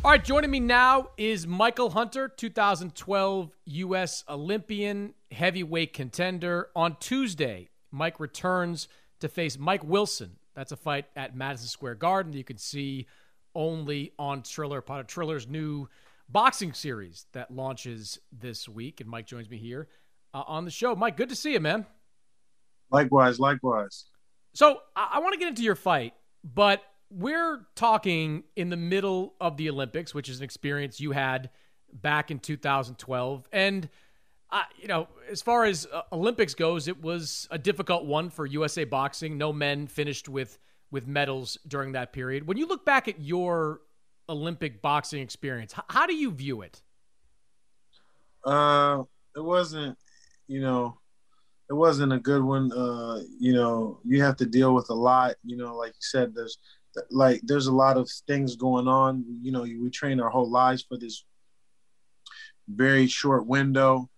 [0.07, 4.23] All right, joining me now is Michael Hunter, 2012 U.S.
[4.29, 6.69] Olympian, heavyweight contender.
[6.75, 8.89] On Tuesday, Mike returns
[9.21, 10.37] to face Mike Wilson.
[10.55, 12.33] That's a fight at Madison Square Garden.
[12.33, 13.07] You can see
[13.55, 15.89] only on Triller, part of Triller's new
[16.29, 19.01] boxing series that launches this week.
[19.01, 19.89] And Mike joins me here
[20.35, 20.97] uh, on the show.
[20.97, 21.87] Mike, good to see you, man.
[22.91, 24.07] Likewise, likewise.
[24.55, 29.35] So I, I want to get into your fight, but we're talking in the middle
[29.41, 31.51] of the Olympics, which is an experience you had
[31.93, 33.49] back in 2012.
[33.53, 33.89] And,
[34.79, 38.85] you know, as far as uh, Olympics goes, it was a difficult one for USA
[38.85, 39.39] Boxing.
[39.39, 40.59] No men finished with
[40.91, 42.47] with medals during that period.
[42.47, 43.81] When you look back at your
[44.29, 46.81] Olympic boxing experience, h- how do you view it?
[48.45, 49.03] Uh,
[49.35, 49.99] it wasn't,
[50.47, 50.99] you know,
[51.69, 52.71] it wasn't a good one.
[52.73, 55.35] Uh, you know, you have to deal with a lot.
[55.45, 56.59] You know, like you said, there's
[57.11, 59.25] like there's a lot of things going on.
[59.43, 61.25] You know, we train our whole lives for this
[62.69, 64.09] very short window,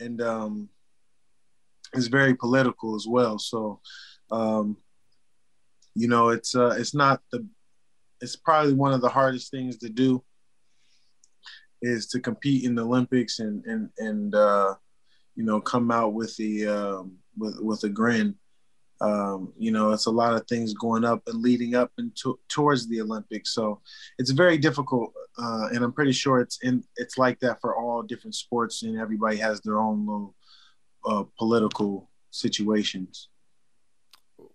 [0.00, 0.68] and um,
[1.94, 3.38] it's very political as well.
[3.38, 3.80] So,
[4.30, 4.76] um,
[5.94, 7.46] you know, it's uh, it's not the
[8.20, 10.22] it's probably one of the hardest things to do
[11.82, 14.74] is to compete in the Olympics and and and uh,
[15.34, 18.34] you know come out with the um, with with a grin.
[19.00, 22.38] Um, you know, it's a lot of things going up and leading up and to,
[22.48, 23.54] towards the Olympics.
[23.54, 23.80] So
[24.18, 28.02] it's very difficult, uh, and I'm pretty sure it's in it's like that for all
[28.02, 30.34] different sports, and everybody has their own little
[31.06, 33.28] uh, political situations.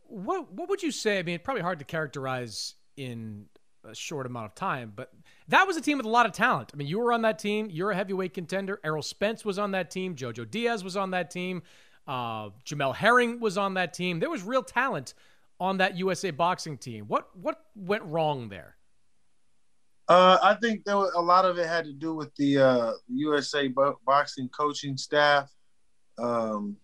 [0.08, 1.18] What what would you say?
[1.18, 3.46] I mean, probably hard to characterize in
[3.84, 5.12] a short amount of time, but
[5.48, 6.72] that was a team with a lot of talent.
[6.74, 7.68] I mean, you were on that team.
[7.72, 8.80] You're a heavyweight contender.
[8.84, 10.16] Errol Spence was on that team.
[10.16, 11.62] Jojo Diaz was on that team.
[12.08, 14.20] Uh, Jamel Herring was on that team.
[14.20, 15.14] There was real talent
[15.60, 17.06] on that USA boxing team.
[17.08, 18.76] What what went wrong there?
[20.08, 22.91] Uh, I think there was, a lot of it had to do with the uh,
[23.08, 25.49] USA bo- boxing coaching staff.
[26.20, 26.78] Um,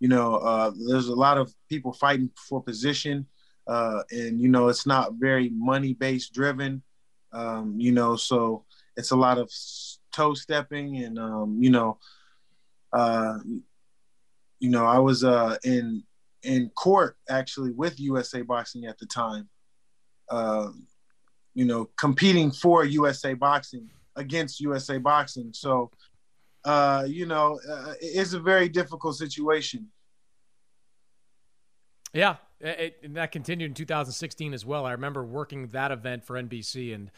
[0.00, 3.26] you know, uh, there's a lot of people fighting for position,
[3.68, 6.82] uh, and you know, it's not very money based driven.
[7.32, 8.64] Um, you know, so
[8.96, 9.48] it's a lot of
[10.12, 11.98] toe stepping, and um, you know,
[12.92, 13.38] uh,
[14.60, 16.04] you know, I was uh, in
[16.42, 19.48] in court actually with USA Boxing at the time.
[20.28, 20.70] Uh,
[21.54, 25.50] you know, competing for USA Boxing against USA Boxing.
[25.52, 25.90] So,
[26.64, 29.88] uh, you know, uh, it's a very difficult situation.
[32.12, 34.84] Yeah, it, and that continued in 2016 as well.
[34.84, 37.10] I remember working that event for NBC, and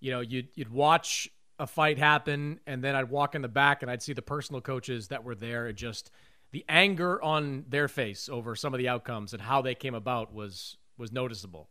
[0.00, 1.28] you know, you'd you'd watch
[1.58, 4.60] a fight happen, and then I'd walk in the back and I'd see the personal
[4.60, 5.66] coaches that were there.
[5.66, 6.10] It just
[6.52, 10.32] the anger on their face over some of the outcomes and how they came about
[10.32, 11.68] was was noticeable.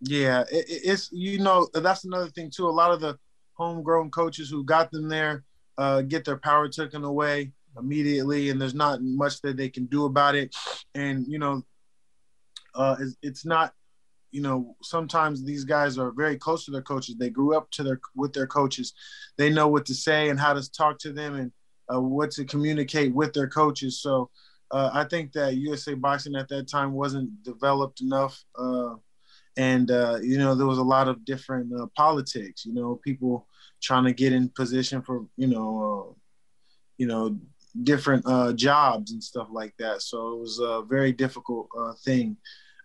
[0.00, 2.66] Yeah, it, it's you know that's another thing too.
[2.66, 3.18] A lot of the
[3.54, 5.44] homegrown coaches who got them there
[5.78, 10.04] uh, get their power taken away immediately, and there's not much that they can do
[10.06, 10.54] about it.
[10.94, 11.62] And you know,
[12.74, 13.74] uh, it's, it's not
[14.30, 17.16] you know sometimes these guys are very close to their coaches.
[17.16, 18.94] They grew up to their with their coaches.
[19.36, 21.52] They know what to say and how to talk to them and
[21.92, 24.00] uh, what to communicate with their coaches.
[24.00, 24.30] So
[24.70, 28.94] uh, I think that USA Boxing at that time wasn't developed enough, uh,
[29.56, 32.64] and uh, you know there was a lot of different uh, politics.
[32.64, 33.46] You know, people
[33.82, 36.14] trying to get in position for you know, uh,
[36.98, 37.38] you know,
[37.82, 38.26] different
[38.56, 40.02] jobs and stuff like that.
[40.02, 41.68] So it was a very difficult
[42.04, 42.36] thing.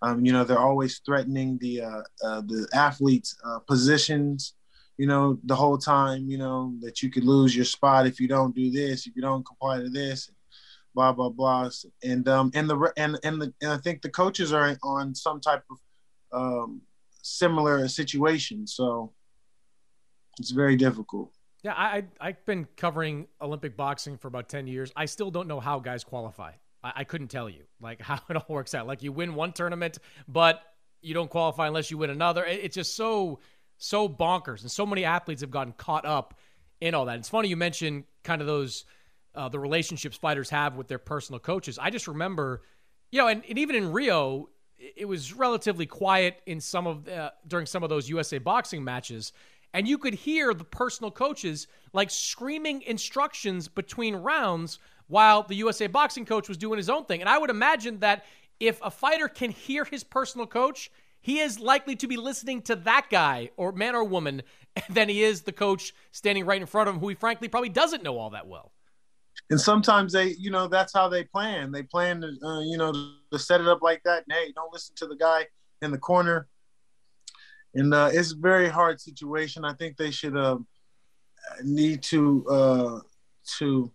[0.02, 1.82] Um, you know, they're always threatening the
[2.22, 3.36] the athletes'
[3.68, 4.54] positions
[5.00, 8.28] you know, the whole time, you know, that you could lose your spot if you
[8.28, 10.30] don't do this, if you don't comply to this,
[10.94, 11.70] blah blah blah.
[12.04, 15.40] And um and the and and, the, and I think the coaches are on some
[15.40, 15.78] type of
[16.34, 16.82] um,
[17.22, 18.68] similar situation.
[18.68, 19.14] So
[20.38, 21.32] it's very difficult.
[21.64, 24.92] Yeah, I, I've been covering Olympic boxing for about 10 years.
[24.96, 26.52] I still don't know how guys qualify.
[26.84, 28.86] I, I couldn't tell you like how it all works out.
[28.86, 29.98] Like you win one tournament,
[30.28, 30.62] but
[31.02, 32.44] you don't qualify unless you win another.
[32.46, 33.40] It, it's just so,
[33.80, 34.62] so bonkers.
[34.62, 36.38] And so many athletes have gotten caught up
[36.80, 37.18] in all that.
[37.18, 38.86] It's funny you mentioned kind of those,
[39.34, 41.80] uh, the relationships fighters have with their personal coaches.
[41.82, 42.62] I just remember,
[43.12, 47.34] you know, and, and even in Rio, it was relatively quiet in some of the,
[47.48, 49.34] during some of those USA boxing matches
[49.74, 55.88] and you could hear the personal coaches like screaming instructions between rounds while the USA
[55.88, 57.20] boxing coach was doing his own thing.
[57.22, 58.26] And I would imagine that
[58.60, 62.76] if a fighter can hear his personal coach, he is likely to be listening to
[62.76, 64.42] that guy or man or woman
[64.90, 67.70] than he is the coach standing right in front of him who he frankly probably
[67.70, 68.72] doesn't know all that well.
[69.50, 71.72] And sometimes they, you know, that's how they plan.
[71.72, 72.92] They plan to, uh, you know,
[73.32, 74.24] to set it up like that.
[74.28, 75.48] And, hey, don't listen to the guy
[75.82, 76.48] in the corner
[77.74, 79.64] and uh, it's a very hard situation.
[79.64, 80.58] I think they should uh,
[81.64, 83.00] need to uh,
[83.58, 83.92] to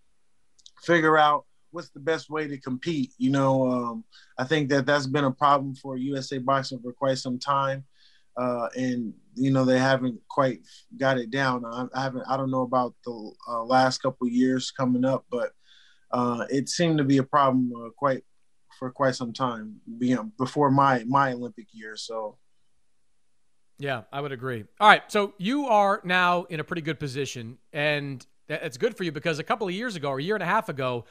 [0.82, 1.44] figure out
[1.74, 3.12] what's the best way to compete.
[3.18, 4.04] You know, um,
[4.38, 7.84] I think that that's been a problem for USA Boxing for quite some time,
[8.36, 10.60] uh, and you know they haven't quite
[10.96, 11.64] got it down.
[11.64, 12.24] I, I haven't.
[12.28, 15.52] I don't know about the uh, last couple years coming up, but
[16.12, 18.22] uh, it seemed to be a problem quite
[18.78, 21.96] for quite some time, being before my my Olympic year.
[21.96, 22.38] So
[23.78, 24.64] yeah, I would agree.
[24.78, 29.02] All right, so you are now in a pretty good position, and that's good for
[29.02, 31.04] you because a couple of years ago, or a year and a half ago,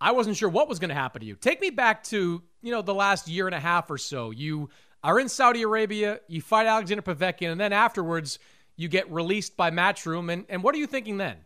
[0.00, 1.34] I wasn't sure what was going to happen to you.
[1.34, 4.30] Take me back to you know the last year and a half or so.
[4.30, 4.70] You
[5.02, 8.38] are in Saudi Arabia, you fight Alexander Povetkin, and then afterwards
[8.76, 10.32] you get released by Matchroom.
[10.32, 11.36] And and what are you thinking then?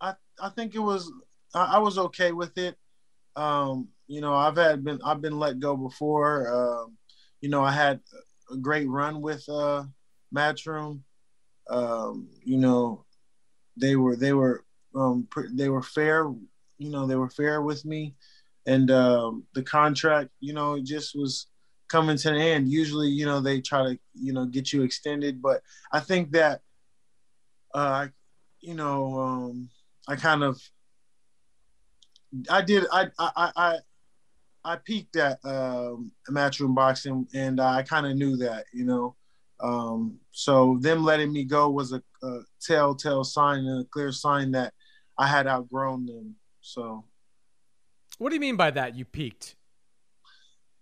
[0.00, 1.10] I I think it was
[1.54, 2.76] I, I was okay with it.
[3.36, 6.48] Um, you know, I've had been I've been let go before.
[6.52, 6.96] Um,
[7.40, 8.00] you know, I had
[8.50, 9.84] a great run with uh,
[10.34, 11.00] Matchroom.
[11.68, 13.04] Um, you know,
[13.76, 14.64] they were they were
[14.94, 16.30] um, they were fair.
[16.82, 18.14] You know, they were fair with me,
[18.66, 21.46] and um, the contract, you know, it just was
[21.88, 22.70] coming to an end.
[22.70, 25.62] Usually, you know, they try to you know get you extended, but
[25.92, 26.60] I think that,
[27.74, 28.08] uh,
[28.60, 29.68] you know, um,
[30.08, 30.60] I kind of
[32.50, 33.78] I did I I I
[34.64, 39.16] I peaked at um, Matchroom Boxing, and I kind of knew that, you know.
[39.60, 44.50] Um, so them letting me go was a, a, telltale sign and a clear sign
[44.52, 44.72] that
[45.18, 46.34] I had outgrown them.
[46.62, 47.04] So,
[48.18, 48.96] what do you mean by that?
[48.96, 49.56] You peaked?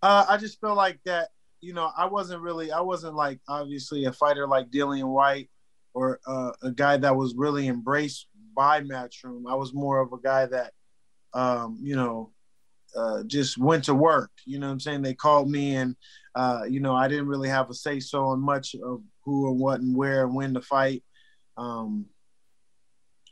[0.03, 1.31] Uh, I just feel like that.
[1.61, 5.51] You know, I wasn't really, I wasn't like obviously a fighter like Dillian Whyte
[5.93, 9.51] or uh, a guy that was really embraced by Matchroom.
[9.51, 10.73] I was more of a guy that,
[11.35, 12.33] um, you know,
[12.97, 14.31] uh, just went to work.
[14.47, 15.03] You know what I'm saying?
[15.03, 15.97] They called me and,
[16.35, 19.61] uh, you know, I didn't really have a say so on much of who and
[19.61, 21.05] what and where and when to fight.
[21.57, 22.07] Um,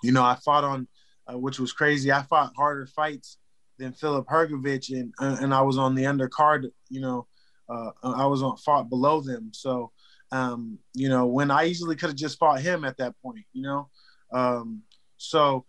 [0.02, 0.86] you know, I fought on,
[1.30, 2.10] uh, which was crazy.
[2.10, 3.38] I fought harder fights
[3.78, 7.26] than Filip Hrgovic and, uh, and I was on the undercard, you know,
[7.68, 9.50] uh, I was on fought below them.
[9.52, 9.92] So,
[10.32, 13.62] um, you know, when I easily could have just fought him at that point, you
[13.62, 13.88] know?
[14.32, 14.82] Um,
[15.16, 15.64] so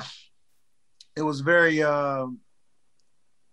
[1.15, 2.39] it was very, um,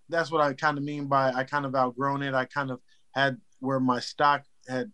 [0.09, 2.35] that's what I kind of mean by I kind of outgrown it.
[2.35, 2.81] I kind of
[3.15, 4.91] had where my stock had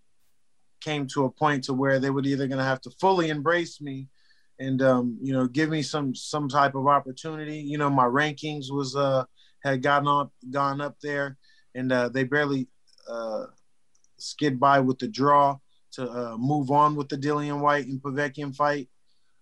[0.81, 3.81] came to a point to where they would either going to have to fully embrace
[3.81, 4.09] me
[4.63, 7.59] and um, you know give me some some type of opportunity.
[7.59, 9.25] You know, my rankings was uh
[9.65, 11.37] had gotten up gone up there,
[11.75, 12.69] and uh, they barely
[13.09, 13.45] uh,
[14.19, 15.59] skid by with the draw
[15.93, 18.89] to uh, move on with the Dillian Whyte and Povetkin fight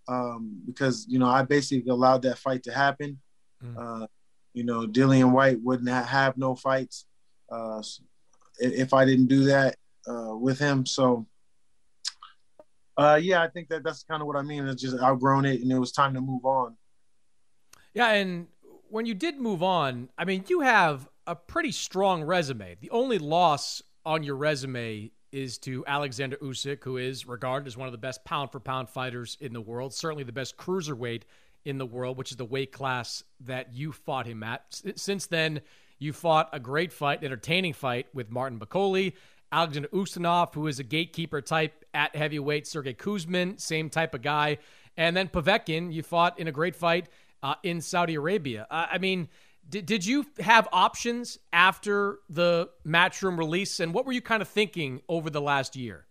[0.09, 3.21] um, because you know I basically allowed that fight to happen.
[3.65, 4.03] Mm.
[4.03, 4.07] Uh,
[4.53, 7.07] you know, Dillian Whyte wouldn't have no fights
[7.53, 7.83] uh,
[8.59, 9.77] if I didn't do that
[10.09, 10.85] uh, with him.
[10.87, 11.27] So,
[13.01, 14.67] uh, yeah, I think that that's kind of what I mean.
[14.67, 16.77] It's just outgrown it, and it was time to move on.
[17.95, 18.47] Yeah, and
[18.89, 22.77] when you did move on, I mean, you have a pretty strong resume.
[22.81, 27.87] The only loss on your resume is to Alexander Usyk, who is regarded as one
[27.87, 31.23] of the best pound for pound fighters in the world, certainly the best cruiserweight
[31.65, 34.83] in the world, which is the weight class that you fought him at.
[34.97, 35.61] Since then,
[35.99, 39.13] you fought a great fight, entertaining fight with Martin Bakole,
[39.53, 44.59] Alexander Ustinov, who is a gatekeeper type at heavyweight, Sergey Kuzmin, same type of guy.
[44.97, 47.09] And then Povetkin, you fought in a great fight
[47.43, 48.67] uh, in Saudi Arabia.
[48.71, 49.29] Uh, I mean,
[49.69, 53.81] did, did you have options after the matchroom release?
[53.81, 56.07] And what were you kind of thinking over the last year?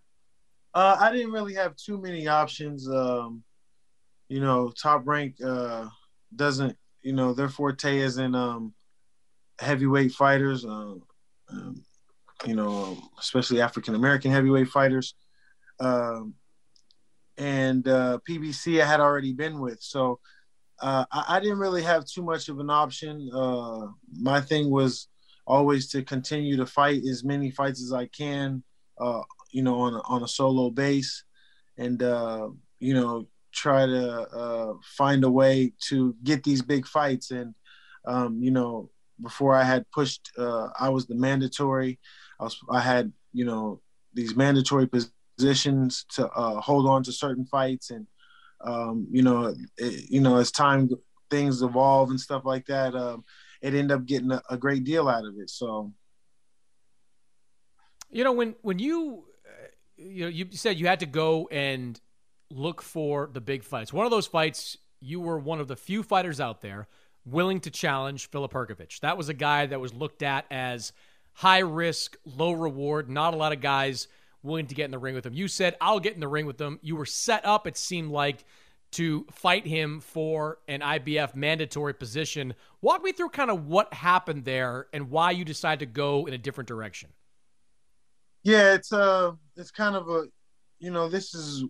[0.74, 2.90] Uh, I didn't really have too many options.
[2.90, 3.44] Um,
[4.28, 5.88] you know, Top Rank uh,
[6.36, 8.74] doesn't, you know, their forte is in um,
[9.60, 10.96] heavyweight fighters, uh,
[11.50, 11.84] um,
[12.46, 15.16] you know, especially African American heavyweight fighters.
[15.80, 16.36] Um,
[17.38, 19.82] and uh, PBC I had already been with.
[19.82, 20.20] So
[20.82, 23.30] uh, I, I, didn't really have too much of an option.
[23.34, 25.08] Uh, my thing was
[25.48, 28.64] always to continue to fight as many fights as I can,
[29.00, 29.22] uh,
[29.52, 31.24] you know, on a, on a solo base,
[31.78, 37.32] and uh, you know, try to uh, find a way to get these big fights.
[37.32, 37.56] And
[38.06, 38.90] um, you know,
[39.22, 42.00] before I had pushed, I was the mandatory.
[42.40, 43.82] I was I had you know
[44.14, 48.08] these mandatory positions to hold on to certain fights and
[48.62, 50.90] um, you know, it, you know, as time
[51.30, 53.24] things evolve and stuff like that, um,
[53.62, 55.50] it ended up getting a, a, great deal out of it.
[55.50, 55.94] So,
[58.10, 59.68] you know, when when you uh,
[59.98, 62.00] you know you said you had to go and
[62.50, 63.94] look for the big fights.
[63.94, 66.88] One of those fights, you were one of the few fighters out there
[67.32, 69.00] willing to challenge Filip Hrgovic.
[69.02, 70.92] That was a guy that was looked at as
[71.34, 73.10] high risk, low reward.
[73.10, 74.08] Not a lot of guys
[74.44, 75.34] willing to get in the ring with him.
[75.34, 76.80] You said, I'll get in the ring with him.
[76.82, 78.46] You were set up, it seemed like,
[78.92, 82.56] to fight him for an IBF mandatory position.
[82.82, 86.34] Walk me through kind of what happened there and why you decided to go in
[86.34, 87.10] a different direction.
[88.44, 90.26] Yeah, it's uh it's kind of a
[90.80, 91.66] you know, this is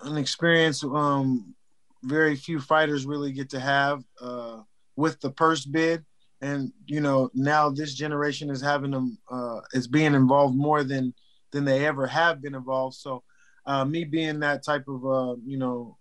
[0.00, 1.54] an experience um
[2.02, 4.60] very few fighters really get to have uh
[4.96, 6.04] with the purse bid
[6.40, 11.12] and you know now this generation is having them uh is being involved more than
[11.50, 12.96] than they ever have been involved.
[12.96, 13.22] So,
[13.66, 15.96] uh, me being that type of uh, you know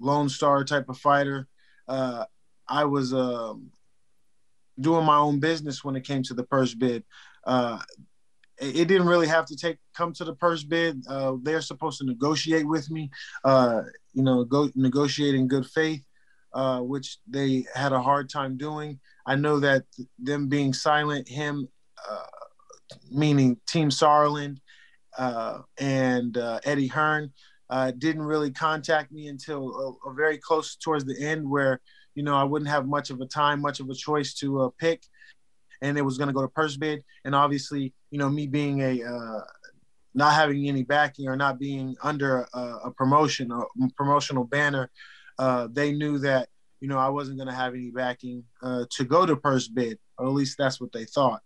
[0.00, 1.48] lone star type of fighter,
[1.88, 2.24] uh,
[2.68, 3.70] I was um,
[4.78, 7.04] doing my own business when it came to the purse bid.
[8.62, 11.02] Uh, it, didn't really have to take come to the purse bid.
[11.08, 13.10] Uh, they're supposed to negotiate with me,
[13.44, 13.82] uh,
[14.14, 16.04] you know, go negotiate in good faith.
[16.80, 18.98] which they had a hard time doing.
[19.26, 19.84] I know that
[20.18, 21.68] them being silent, him,
[23.10, 24.58] meaning Team Sauerland
[25.16, 27.32] uh, and uh, Eddie Hearn
[27.70, 31.80] uh, didn't really contact me until a, a very close towards the end, where
[32.14, 34.70] you know I wouldn't have much of a time, much of a choice to uh,
[34.78, 35.02] pick,
[35.82, 37.02] and it was going to go to purse bid.
[37.24, 39.40] And obviously, you know, me being a uh,
[40.14, 44.90] not having any backing or not being under a, a promotion, a promotional banner,
[45.38, 46.48] uh, they knew that
[46.80, 49.98] you know I wasn't going to have any backing uh, to go to purse bid,
[50.16, 51.42] or at least that's what they thought.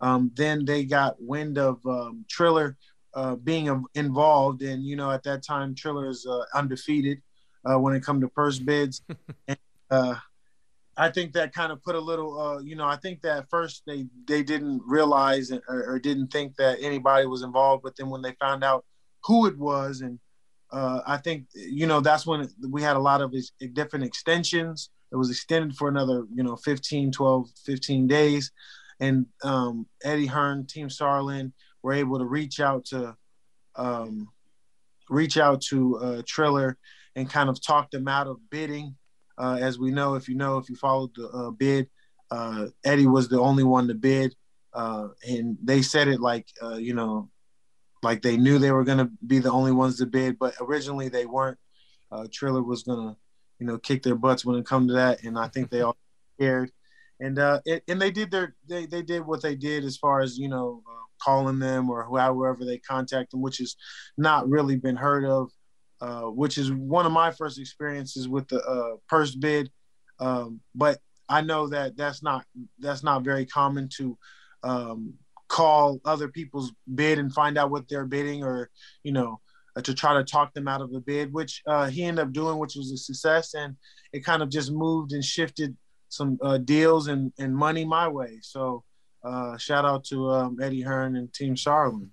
[0.00, 2.76] Um, then they got wind of um, Triller
[3.14, 4.62] uh, being involved.
[4.62, 7.22] And you know, at that time, Triller is uh, undefeated
[7.64, 9.02] uh, when it come to purse bids.
[9.48, 9.58] and,
[9.90, 10.16] uh,
[10.96, 13.82] I think that kind of put a little, uh, you know, I think that first
[13.86, 18.22] they they didn't realize or, or, didn't think that anybody was involved, but then when
[18.22, 18.84] they found out
[19.24, 20.18] who it was, and
[20.70, 23.34] uh, I think you know that's when we had a lot of
[23.72, 24.90] different extensions.
[25.12, 28.50] It was extended for another, you know, 15, 12, 15 days.
[28.98, 33.16] And um, Eddie Hearn, Team Sauerland, were able to reach out to
[33.76, 34.28] um,
[35.08, 36.78] reach out to uh, Triller
[37.16, 38.96] and kind of talk them out of bidding.
[39.38, 41.88] Uh, as we know, if you know, if you followed the uh, bid,
[42.30, 44.34] uh, Eddie was the only one to bid,
[44.72, 47.28] uh, and they said it like uh, you know,
[48.02, 51.26] like they knew they were to be the only ones to bid, but originally they
[51.26, 51.58] weren't.
[52.30, 53.16] Triller was to,
[53.58, 55.96] you know, kick their butts when it come to that, and I think they all
[56.38, 56.70] scared.
[57.18, 60.38] And it, and they did their they, they did what they did as far as
[60.38, 60.82] you know
[61.20, 63.76] calling them or however they contact them, which has
[64.16, 65.50] not really been heard of.
[66.04, 69.70] Uh, which is one of my first experiences with the uh, purse bid.
[70.20, 71.00] Um, but
[71.30, 72.44] I know that that's not
[72.78, 74.18] that's not very common to
[74.62, 75.14] um,
[75.48, 78.68] call other people's bid and find out what they're bidding, or
[79.02, 79.40] you know,
[79.76, 82.32] uh, to try to talk them out of a bid, which uh, he ended up
[82.32, 83.74] doing, which was a success, and
[84.12, 85.74] it kind of just moved and shifted
[86.10, 88.40] some uh, deals and, and money my way.
[88.42, 88.84] So
[89.24, 92.10] uh, shout out to um, Eddie Hearn and Team Sauerland.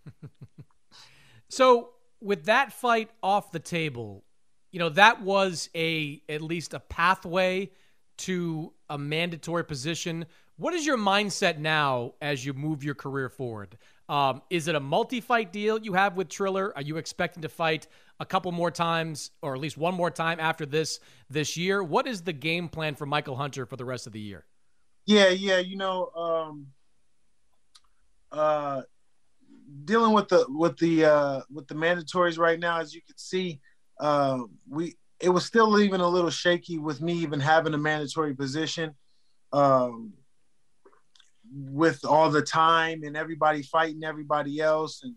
[1.50, 1.90] so
[2.22, 4.24] with that fight off the table,
[4.72, 7.72] you know that was a at least a pathway
[8.20, 10.26] to a mandatory position.
[10.58, 13.78] What is your mindset now as you move your career forward?
[14.08, 16.72] Um, is it a multi-fight deal you have with Triller?
[16.76, 17.88] Are you expecting to fight
[18.20, 21.00] a couple more times, or at least one more time after this
[21.30, 21.82] this year?
[21.84, 24.46] What is the game plan for Michael Hunter for the rest of the year?
[25.06, 26.68] Yeah, yeah, you know, um,
[28.32, 28.84] uh,
[29.86, 33.60] dealing with the with the uh, with the mandatories right now, as you can see,
[34.00, 38.34] uh, we it was still even a little shaky with me even having a mandatory
[38.34, 38.96] position.
[39.54, 40.14] Um,
[41.54, 45.16] with all the time and everybody fighting everybody else and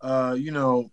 [0.00, 0.90] uh, you know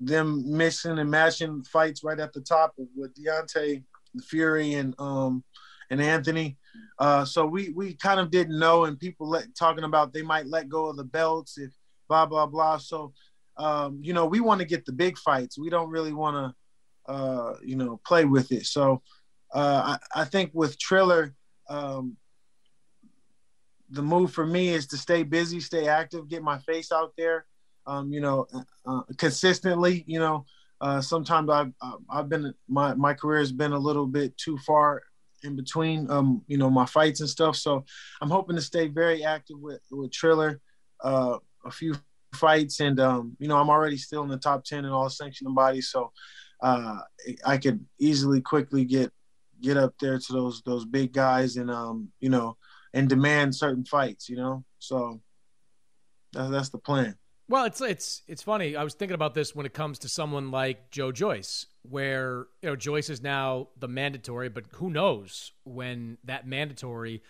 [0.00, 3.84] them mixing and matching fights right at the top with Deontay
[4.22, 5.44] Fury and um
[5.90, 6.56] and Anthony.
[6.98, 10.46] Uh, so we we kind of didn't know, and people let, talking about they might
[10.46, 11.70] let go of the belts if
[12.08, 12.78] blah blah blah.
[12.78, 13.12] So
[13.60, 15.58] um, you know, we want to get the big fights.
[15.58, 16.54] We don't really want
[17.06, 18.64] to, uh, you know, play with it.
[18.64, 19.02] So
[19.52, 21.34] uh, I, I, think with Triller,
[21.68, 22.16] um,
[23.90, 27.44] the move for me is to stay busy, stay active, get my face out there,
[27.86, 28.46] um, you know,
[28.86, 30.04] uh, consistently.
[30.06, 30.46] You know,
[30.80, 31.72] uh, sometimes I've
[32.08, 35.02] I've been my my career has been a little bit too far
[35.42, 37.56] in between, um, you know, my fights and stuff.
[37.56, 37.84] So
[38.20, 40.60] I'm hoping to stay very active with with Triller.
[41.02, 41.94] Uh, a few
[42.34, 45.54] fights, and um, you know I'm already still in the top ten in all sanctioning
[45.54, 46.12] bodies, so
[46.62, 46.98] uh,
[47.44, 49.12] I could easily, quickly get
[49.60, 52.56] get up there to those those big guys, and um, you know,
[52.94, 54.28] and demand certain fights.
[54.28, 55.20] You know, so
[56.32, 57.16] that's, that's the plan.
[57.50, 58.76] Well, it's it's it's funny.
[58.76, 62.68] I was thinking about this when it comes to someone like Joe Joyce, where you
[62.68, 67.24] know Joyce is now the mandatory, but who knows when that mandatory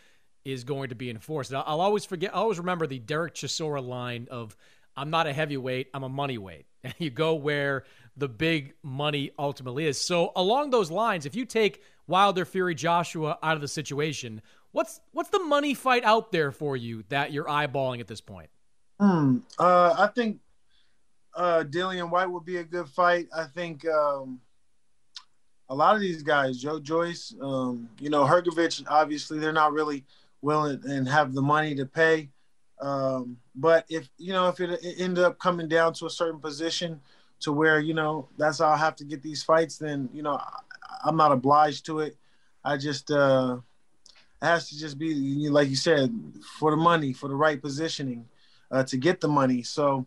[0.44, 1.54] is going to be enforced.
[1.54, 2.34] I'll, I'll always forget.
[2.34, 4.58] I always remember the Derek Chisora line of
[4.94, 6.66] I'm not a heavyweight, I'm a money weight.
[6.84, 7.84] And you go where
[8.16, 9.98] the big money ultimately is.
[9.98, 14.42] So along those lines, if you take Wilder Fury Joshua out of the situation,
[14.72, 18.50] what's what's the money fight out there for you that you're eyeballing at this point?
[19.00, 19.38] Hmm.
[19.58, 20.40] Uh, I think
[21.34, 23.28] uh, Dillian Whyte would be a good fight.
[23.34, 24.42] I think um,
[25.70, 30.04] a lot of these guys, Joe Joyce, um, you know, Hrgovic, obviously they're not really
[30.42, 32.28] willing and have the money to pay.
[32.78, 36.40] Um, but if you know if it, it ended up coming down to a certain
[36.40, 37.00] position
[37.40, 40.36] to where you know that's how I have to get these fights, then you know
[40.36, 42.16] I, am not obliged to it.
[42.62, 43.58] I just uh,
[44.42, 46.12] it has to just be like you said
[46.58, 48.26] for the money, for the right positioning
[48.70, 49.62] uh, to get the money.
[49.62, 50.06] So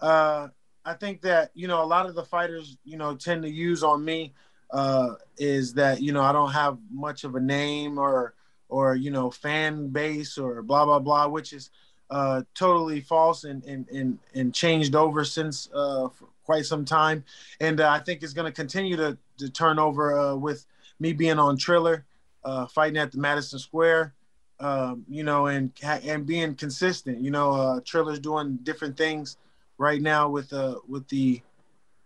[0.00, 0.48] uh,
[0.84, 3.82] I think that you know a lot of the fighters you know tend to use
[3.82, 4.34] on me
[4.70, 8.34] uh, is that you know I don't have much of a name or
[8.68, 11.70] or you know fan base or blah blah blah, which is
[12.10, 16.08] uh, totally false and, and, and, and changed over since uh,
[16.44, 17.24] quite some time.
[17.60, 20.66] And uh, I think it's going to continue to, to turn over uh, with
[20.98, 22.04] me being on Triller,
[22.44, 24.14] uh, fighting at the Madison Square,
[24.60, 27.20] um, you know, and and being consistent.
[27.20, 29.36] You know, uh, Triller's doing different things
[29.78, 31.40] right now with uh, with the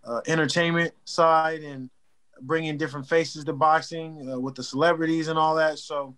[0.05, 1.91] uh, entertainment side and
[2.43, 5.79] bringing different faces to boxing uh, with the celebrities and all that.
[5.79, 6.15] So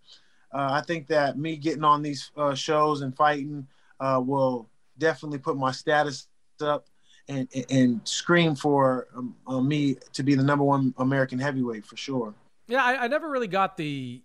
[0.52, 3.66] uh, I think that me getting on these uh, shows and fighting
[4.00, 4.68] uh, will
[4.98, 6.28] definitely put my status
[6.60, 6.86] up
[7.28, 9.08] and and scream for
[9.46, 12.34] um, me to be the number one American heavyweight for sure.
[12.68, 14.22] Yeah, I, I, never really got the,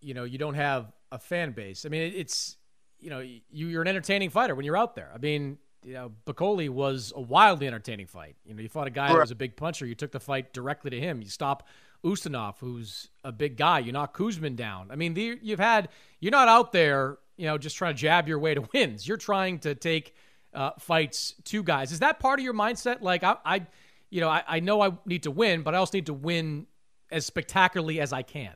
[0.00, 1.86] you know, you don't have a fan base.
[1.86, 2.56] I mean, it's,
[3.00, 5.10] you know, you, you're an entertaining fighter when you're out there.
[5.14, 8.36] I mean, you know, Bakole was a wildly entertaining fight.
[8.44, 9.86] You know, you fought a guy that was a big puncher.
[9.86, 11.20] You took the fight directly to him.
[11.20, 11.68] You stop
[12.04, 13.80] Ustinov, who's a big guy.
[13.80, 14.90] You knock Kuzmin down.
[14.90, 15.88] I mean, the, you've had
[16.20, 19.06] you're not out there you know, just trying to jab your way to wins.
[19.06, 20.14] You're trying to take
[20.52, 21.92] uh, fights to guys.
[21.92, 23.00] Is that part of your mindset?
[23.00, 23.66] Like, I, I
[24.10, 26.66] you know, I, I know I need to win, but I also need to win
[27.10, 28.54] as spectacularly as I can.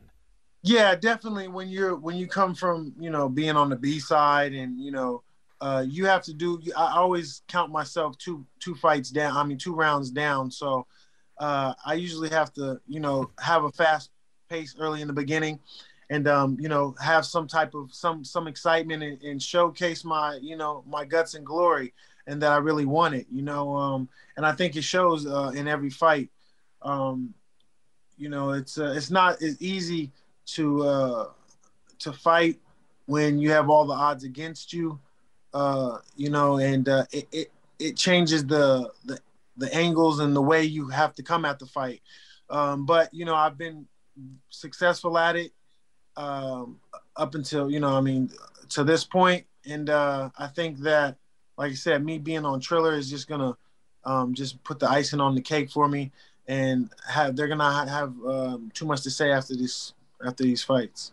[0.61, 1.47] Yeah, definitely.
[1.47, 4.91] When you're when you come from you know being on the B side and you
[4.91, 5.23] know
[5.61, 6.61] uh, you have to do.
[6.75, 9.37] I always count myself two two fights down.
[9.37, 10.51] I mean two rounds down.
[10.51, 10.85] So
[11.37, 14.11] uh, I usually have to you know have a fast
[14.49, 15.59] pace early in the beginning,
[16.09, 20.39] and um, you know have some type of some some excitement and, and, showcase my
[20.41, 21.93] you know my guts and glory
[22.27, 25.51] and that I really want it you know um, and I think it shows uh,
[25.55, 26.29] in every fight
[26.81, 27.33] um,
[28.17, 30.11] you know it's uh, it's not as easy
[30.55, 31.29] to uh,
[31.99, 32.59] to fight
[33.05, 34.99] when you have all the odds against you
[35.53, 39.19] uh, you know and uh, it, it it changes the the
[39.57, 42.01] the angles and the way you have to come at the fight.
[42.49, 43.87] Um, but you know I've been
[44.49, 45.51] successful at it
[46.17, 46.79] um,
[47.15, 48.29] up until you know, I mean,
[48.69, 51.17] to this point, and uh, I think that,
[51.57, 53.57] like I said, me being on Triller is just gonna
[54.03, 56.11] um, just put the icing on the cake for me,
[56.47, 59.93] and have they're gonna have um, too much to say after this
[60.25, 61.11] after these fights.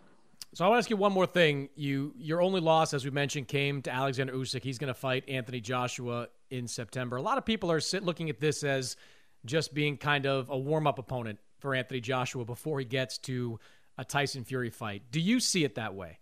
[0.55, 1.69] So I want to ask you one more thing.
[1.77, 4.63] You your only loss, as we mentioned, came to Alexander Usyk.
[4.63, 7.17] He's going to fight Anthony Joshua in September.
[7.17, 8.97] A lot of people are sit, looking at this as
[9.45, 13.59] just being kind of a warm up opponent for Anthony Joshua before he gets to
[13.99, 15.03] a Tyson Fury fight.
[15.11, 16.19] Do you see it that way?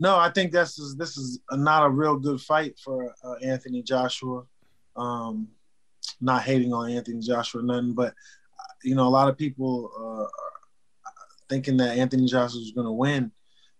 [0.00, 3.82] No, I think this is this is not a real good fight for uh, Anthony
[3.82, 4.44] Joshua.
[4.96, 5.48] Um,
[6.20, 8.14] not hating on Anthony Joshua, nothing, but
[8.82, 10.26] you know, a lot of people uh,
[11.48, 13.32] thinking that Anthony Joshua is going to win.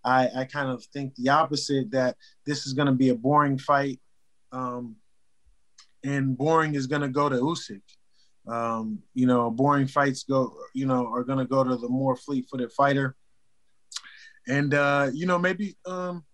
[0.05, 3.59] I, I kind of think the opposite that this is going to be a boring
[3.59, 4.01] fight,
[4.51, 4.97] um,
[6.05, 7.83] and boring is going to go to Usyk.
[8.49, 12.17] Um, you know, boring fights go, you know, are going to go to the more
[12.17, 13.15] fleet-footed fighter.
[14.49, 16.25] And uh, you know, maybe um,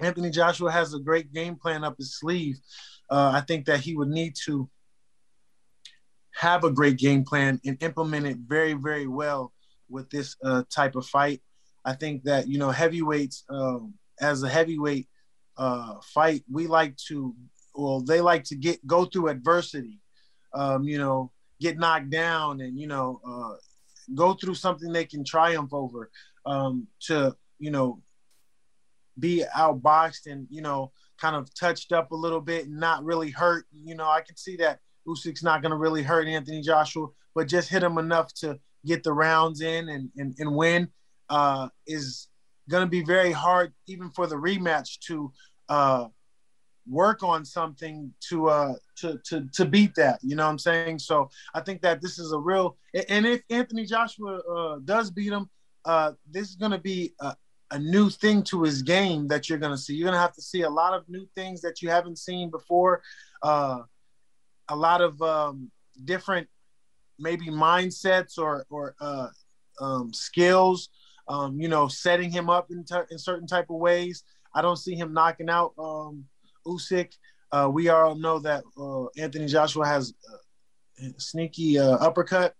[0.00, 2.58] Anthony Joshua has a great game plan up his sleeve.
[3.08, 4.68] Uh, I think that he would need to
[6.34, 9.52] have a great game plan and implement it very, very well
[9.88, 11.42] with this uh, type of fight.
[11.84, 15.08] I think that you know heavyweights, um, as a heavyweight
[15.56, 17.34] uh, fight, we like to,
[17.74, 20.00] well, they like to get go through adversity.
[20.54, 23.56] Um, you know, get knocked down and you know uh,
[24.14, 26.10] go through something they can triumph over.
[26.44, 28.02] Um, to you know
[29.18, 33.30] be outboxed and you know kind of touched up a little bit and not really
[33.30, 33.66] hurt.
[33.72, 37.48] You know, I can see that Usyk's not going to really hurt Anthony Joshua, but
[37.48, 40.88] just hit him enough to get the rounds in and and, and win
[41.28, 42.28] uh, is
[42.68, 45.32] going to be very hard even for the rematch to
[45.68, 46.06] uh,
[46.88, 50.98] work on something to uh to to to beat that you know what i'm saying?
[51.00, 52.76] So i think that this is a real
[53.08, 55.50] and if anthony joshua uh does beat him
[55.84, 57.34] uh this is going to be a,
[57.72, 59.94] a new thing to his game that you're going to see.
[59.94, 62.50] You're going to have to see a lot of new things that you haven't seen
[62.50, 63.02] before
[63.42, 63.80] uh
[64.68, 65.70] a lot of um
[66.04, 66.48] different
[67.18, 69.28] maybe mindsets or or uh
[69.80, 70.88] um skills
[71.28, 74.76] um you know setting him up in, t- in certain type of ways i don't
[74.76, 76.24] see him knocking out um
[76.66, 77.12] Usyk.
[77.52, 80.12] Uh, we all know that uh, Anthony Joshua has
[81.00, 82.54] a sneaky uh, uppercut,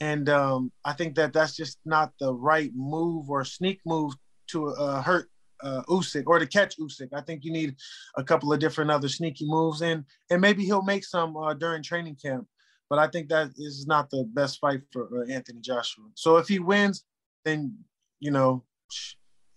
[0.00, 4.14] and um, I think that that's just not the right move or sneak move
[4.48, 5.28] to uh, hurt
[5.62, 7.08] uh, Usyk or to catch Usyk.
[7.12, 7.76] I think you need
[8.16, 11.82] a couple of different other sneaky moves, and and maybe he'll make some uh, during
[11.82, 12.46] training camp.
[12.88, 16.04] But I think that is not the best fight for uh, Anthony Joshua.
[16.14, 17.04] So if he wins,
[17.44, 17.76] then
[18.20, 18.64] you know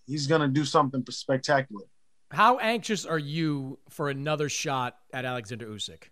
[0.08, 1.86] he's gonna do something spectacular.
[2.32, 6.04] How anxious are you for another shot at Alexander Usyk?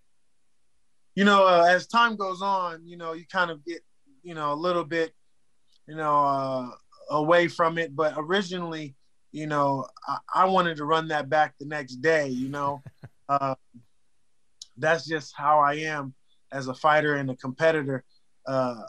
[1.15, 3.81] You know, uh, as time goes on, you know, you kind of get,
[4.23, 5.13] you know, a little bit,
[5.87, 6.69] you know, uh,
[7.09, 7.95] away from it.
[7.95, 8.95] But originally,
[9.31, 12.27] you know, I, I, wanted to run that back the next day.
[12.27, 12.81] You know,
[13.29, 13.55] uh,
[14.77, 16.13] that's just how I am
[16.51, 18.03] as a fighter and a competitor.
[18.45, 18.83] Uh,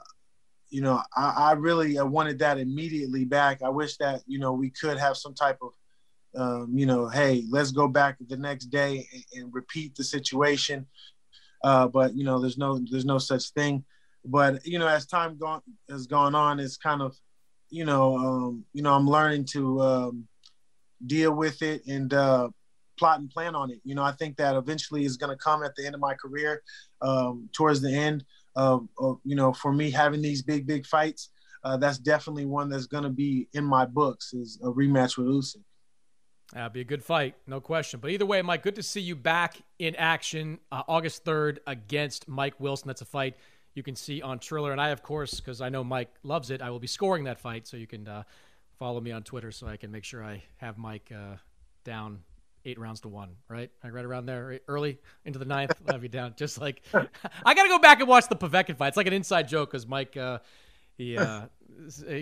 [0.70, 3.62] you know, I, I really wanted that immediately back.
[3.62, 5.72] I wish that you know we could have some type of
[6.36, 10.86] um, you know, hey, let's go back the next day and, and repeat the situation.
[11.64, 13.84] Uh, but you know, there's no there's no such thing.
[14.24, 17.16] But you know, as time gone has gone on, it's kind of,
[17.70, 20.28] you know, um, you know, I'm learning to um,
[21.04, 22.48] deal with it and uh,
[22.98, 23.80] plot and plan on it.
[23.84, 26.14] You know, I think that eventually is going to come at the end of my
[26.14, 26.62] career,
[27.00, 28.24] um, towards the end
[28.56, 31.30] of, of, you know, for me having these big big fights.
[31.64, 35.26] Uh, that's definitely one that's going to be in my books is a rematch with
[35.26, 35.62] Usyk.
[36.52, 38.00] That'd be a good fight, no question.
[38.00, 42.26] But either way, Mike, good to see you back in action uh, August 3rd against
[42.26, 42.88] Mike Wilson.
[42.88, 43.36] That's a fight
[43.74, 44.72] you can see on Triller.
[44.72, 47.38] And I, of course, because I know Mike loves it, I will be scoring that
[47.38, 47.66] fight.
[47.66, 48.22] So you can uh,
[48.78, 51.36] follow me on Twitter so I can make sure I have Mike uh,
[51.84, 52.20] down
[52.64, 53.70] eight rounds to one, right?
[53.82, 55.72] I read around there early into the ninth.
[55.86, 56.34] I'll have you down.
[56.36, 58.88] Just like, I got to go back and watch the Povetkin fight.
[58.88, 60.16] It's like an inside joke because Mike.
[60.16, 60.38] Uh,
[60.98, 61.42] he uh,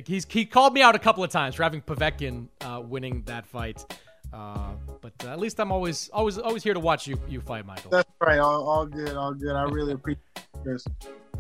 [0.05, 3.47] he's he called me out a couple of times for having Povetkin uh, winning that
[3.47, 3.85] fight.
[4.33, 7.65] Uh, but uh, at least I'm always always always here to watch you you fight,
[7.65, 7.91] Michael.
[7.91, 8.39] That's right.
[8.39, 9.17] All, all good.
[9.17, 9.57] All good.
[9.57, 10.23] I really appreciate
[10.63, 10.85] this.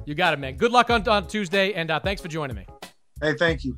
[0.06, 0.56] You got it, man.
[0.56, 2.66] Good luck on, on Tuesday, and uh, thanks for joining me.
[3.20, 3.76] Hey, thank you.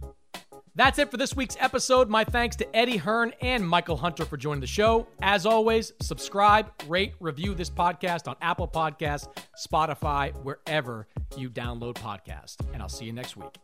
[0.78, 2.08] That's it for this week's episode.
[2.08, 5.08] My thanks to Eddie Hearn and Michael Hunter for joining the show.
[5.20, 9.26] As always, subscribe, rate, review this podcast on Apple Podcasts,
[9.60, 12.58] Spotify, wherever you download podcasts.
[12.72, 13.58] And I'll see you next week.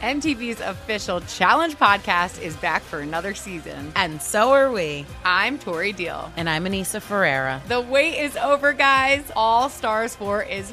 [0.00, 3.90] MTV's official Challenge podcast is back for another season.
[3.96, 5.04] And so are we.
[5.24, 6.30] I'm Tori Deal.
[6.36, 7.60] And I'm Aneesa Ferreira.
[7.66, 9.24] The wait is over, guys.
[9.34, 10.72] All Stars 4 is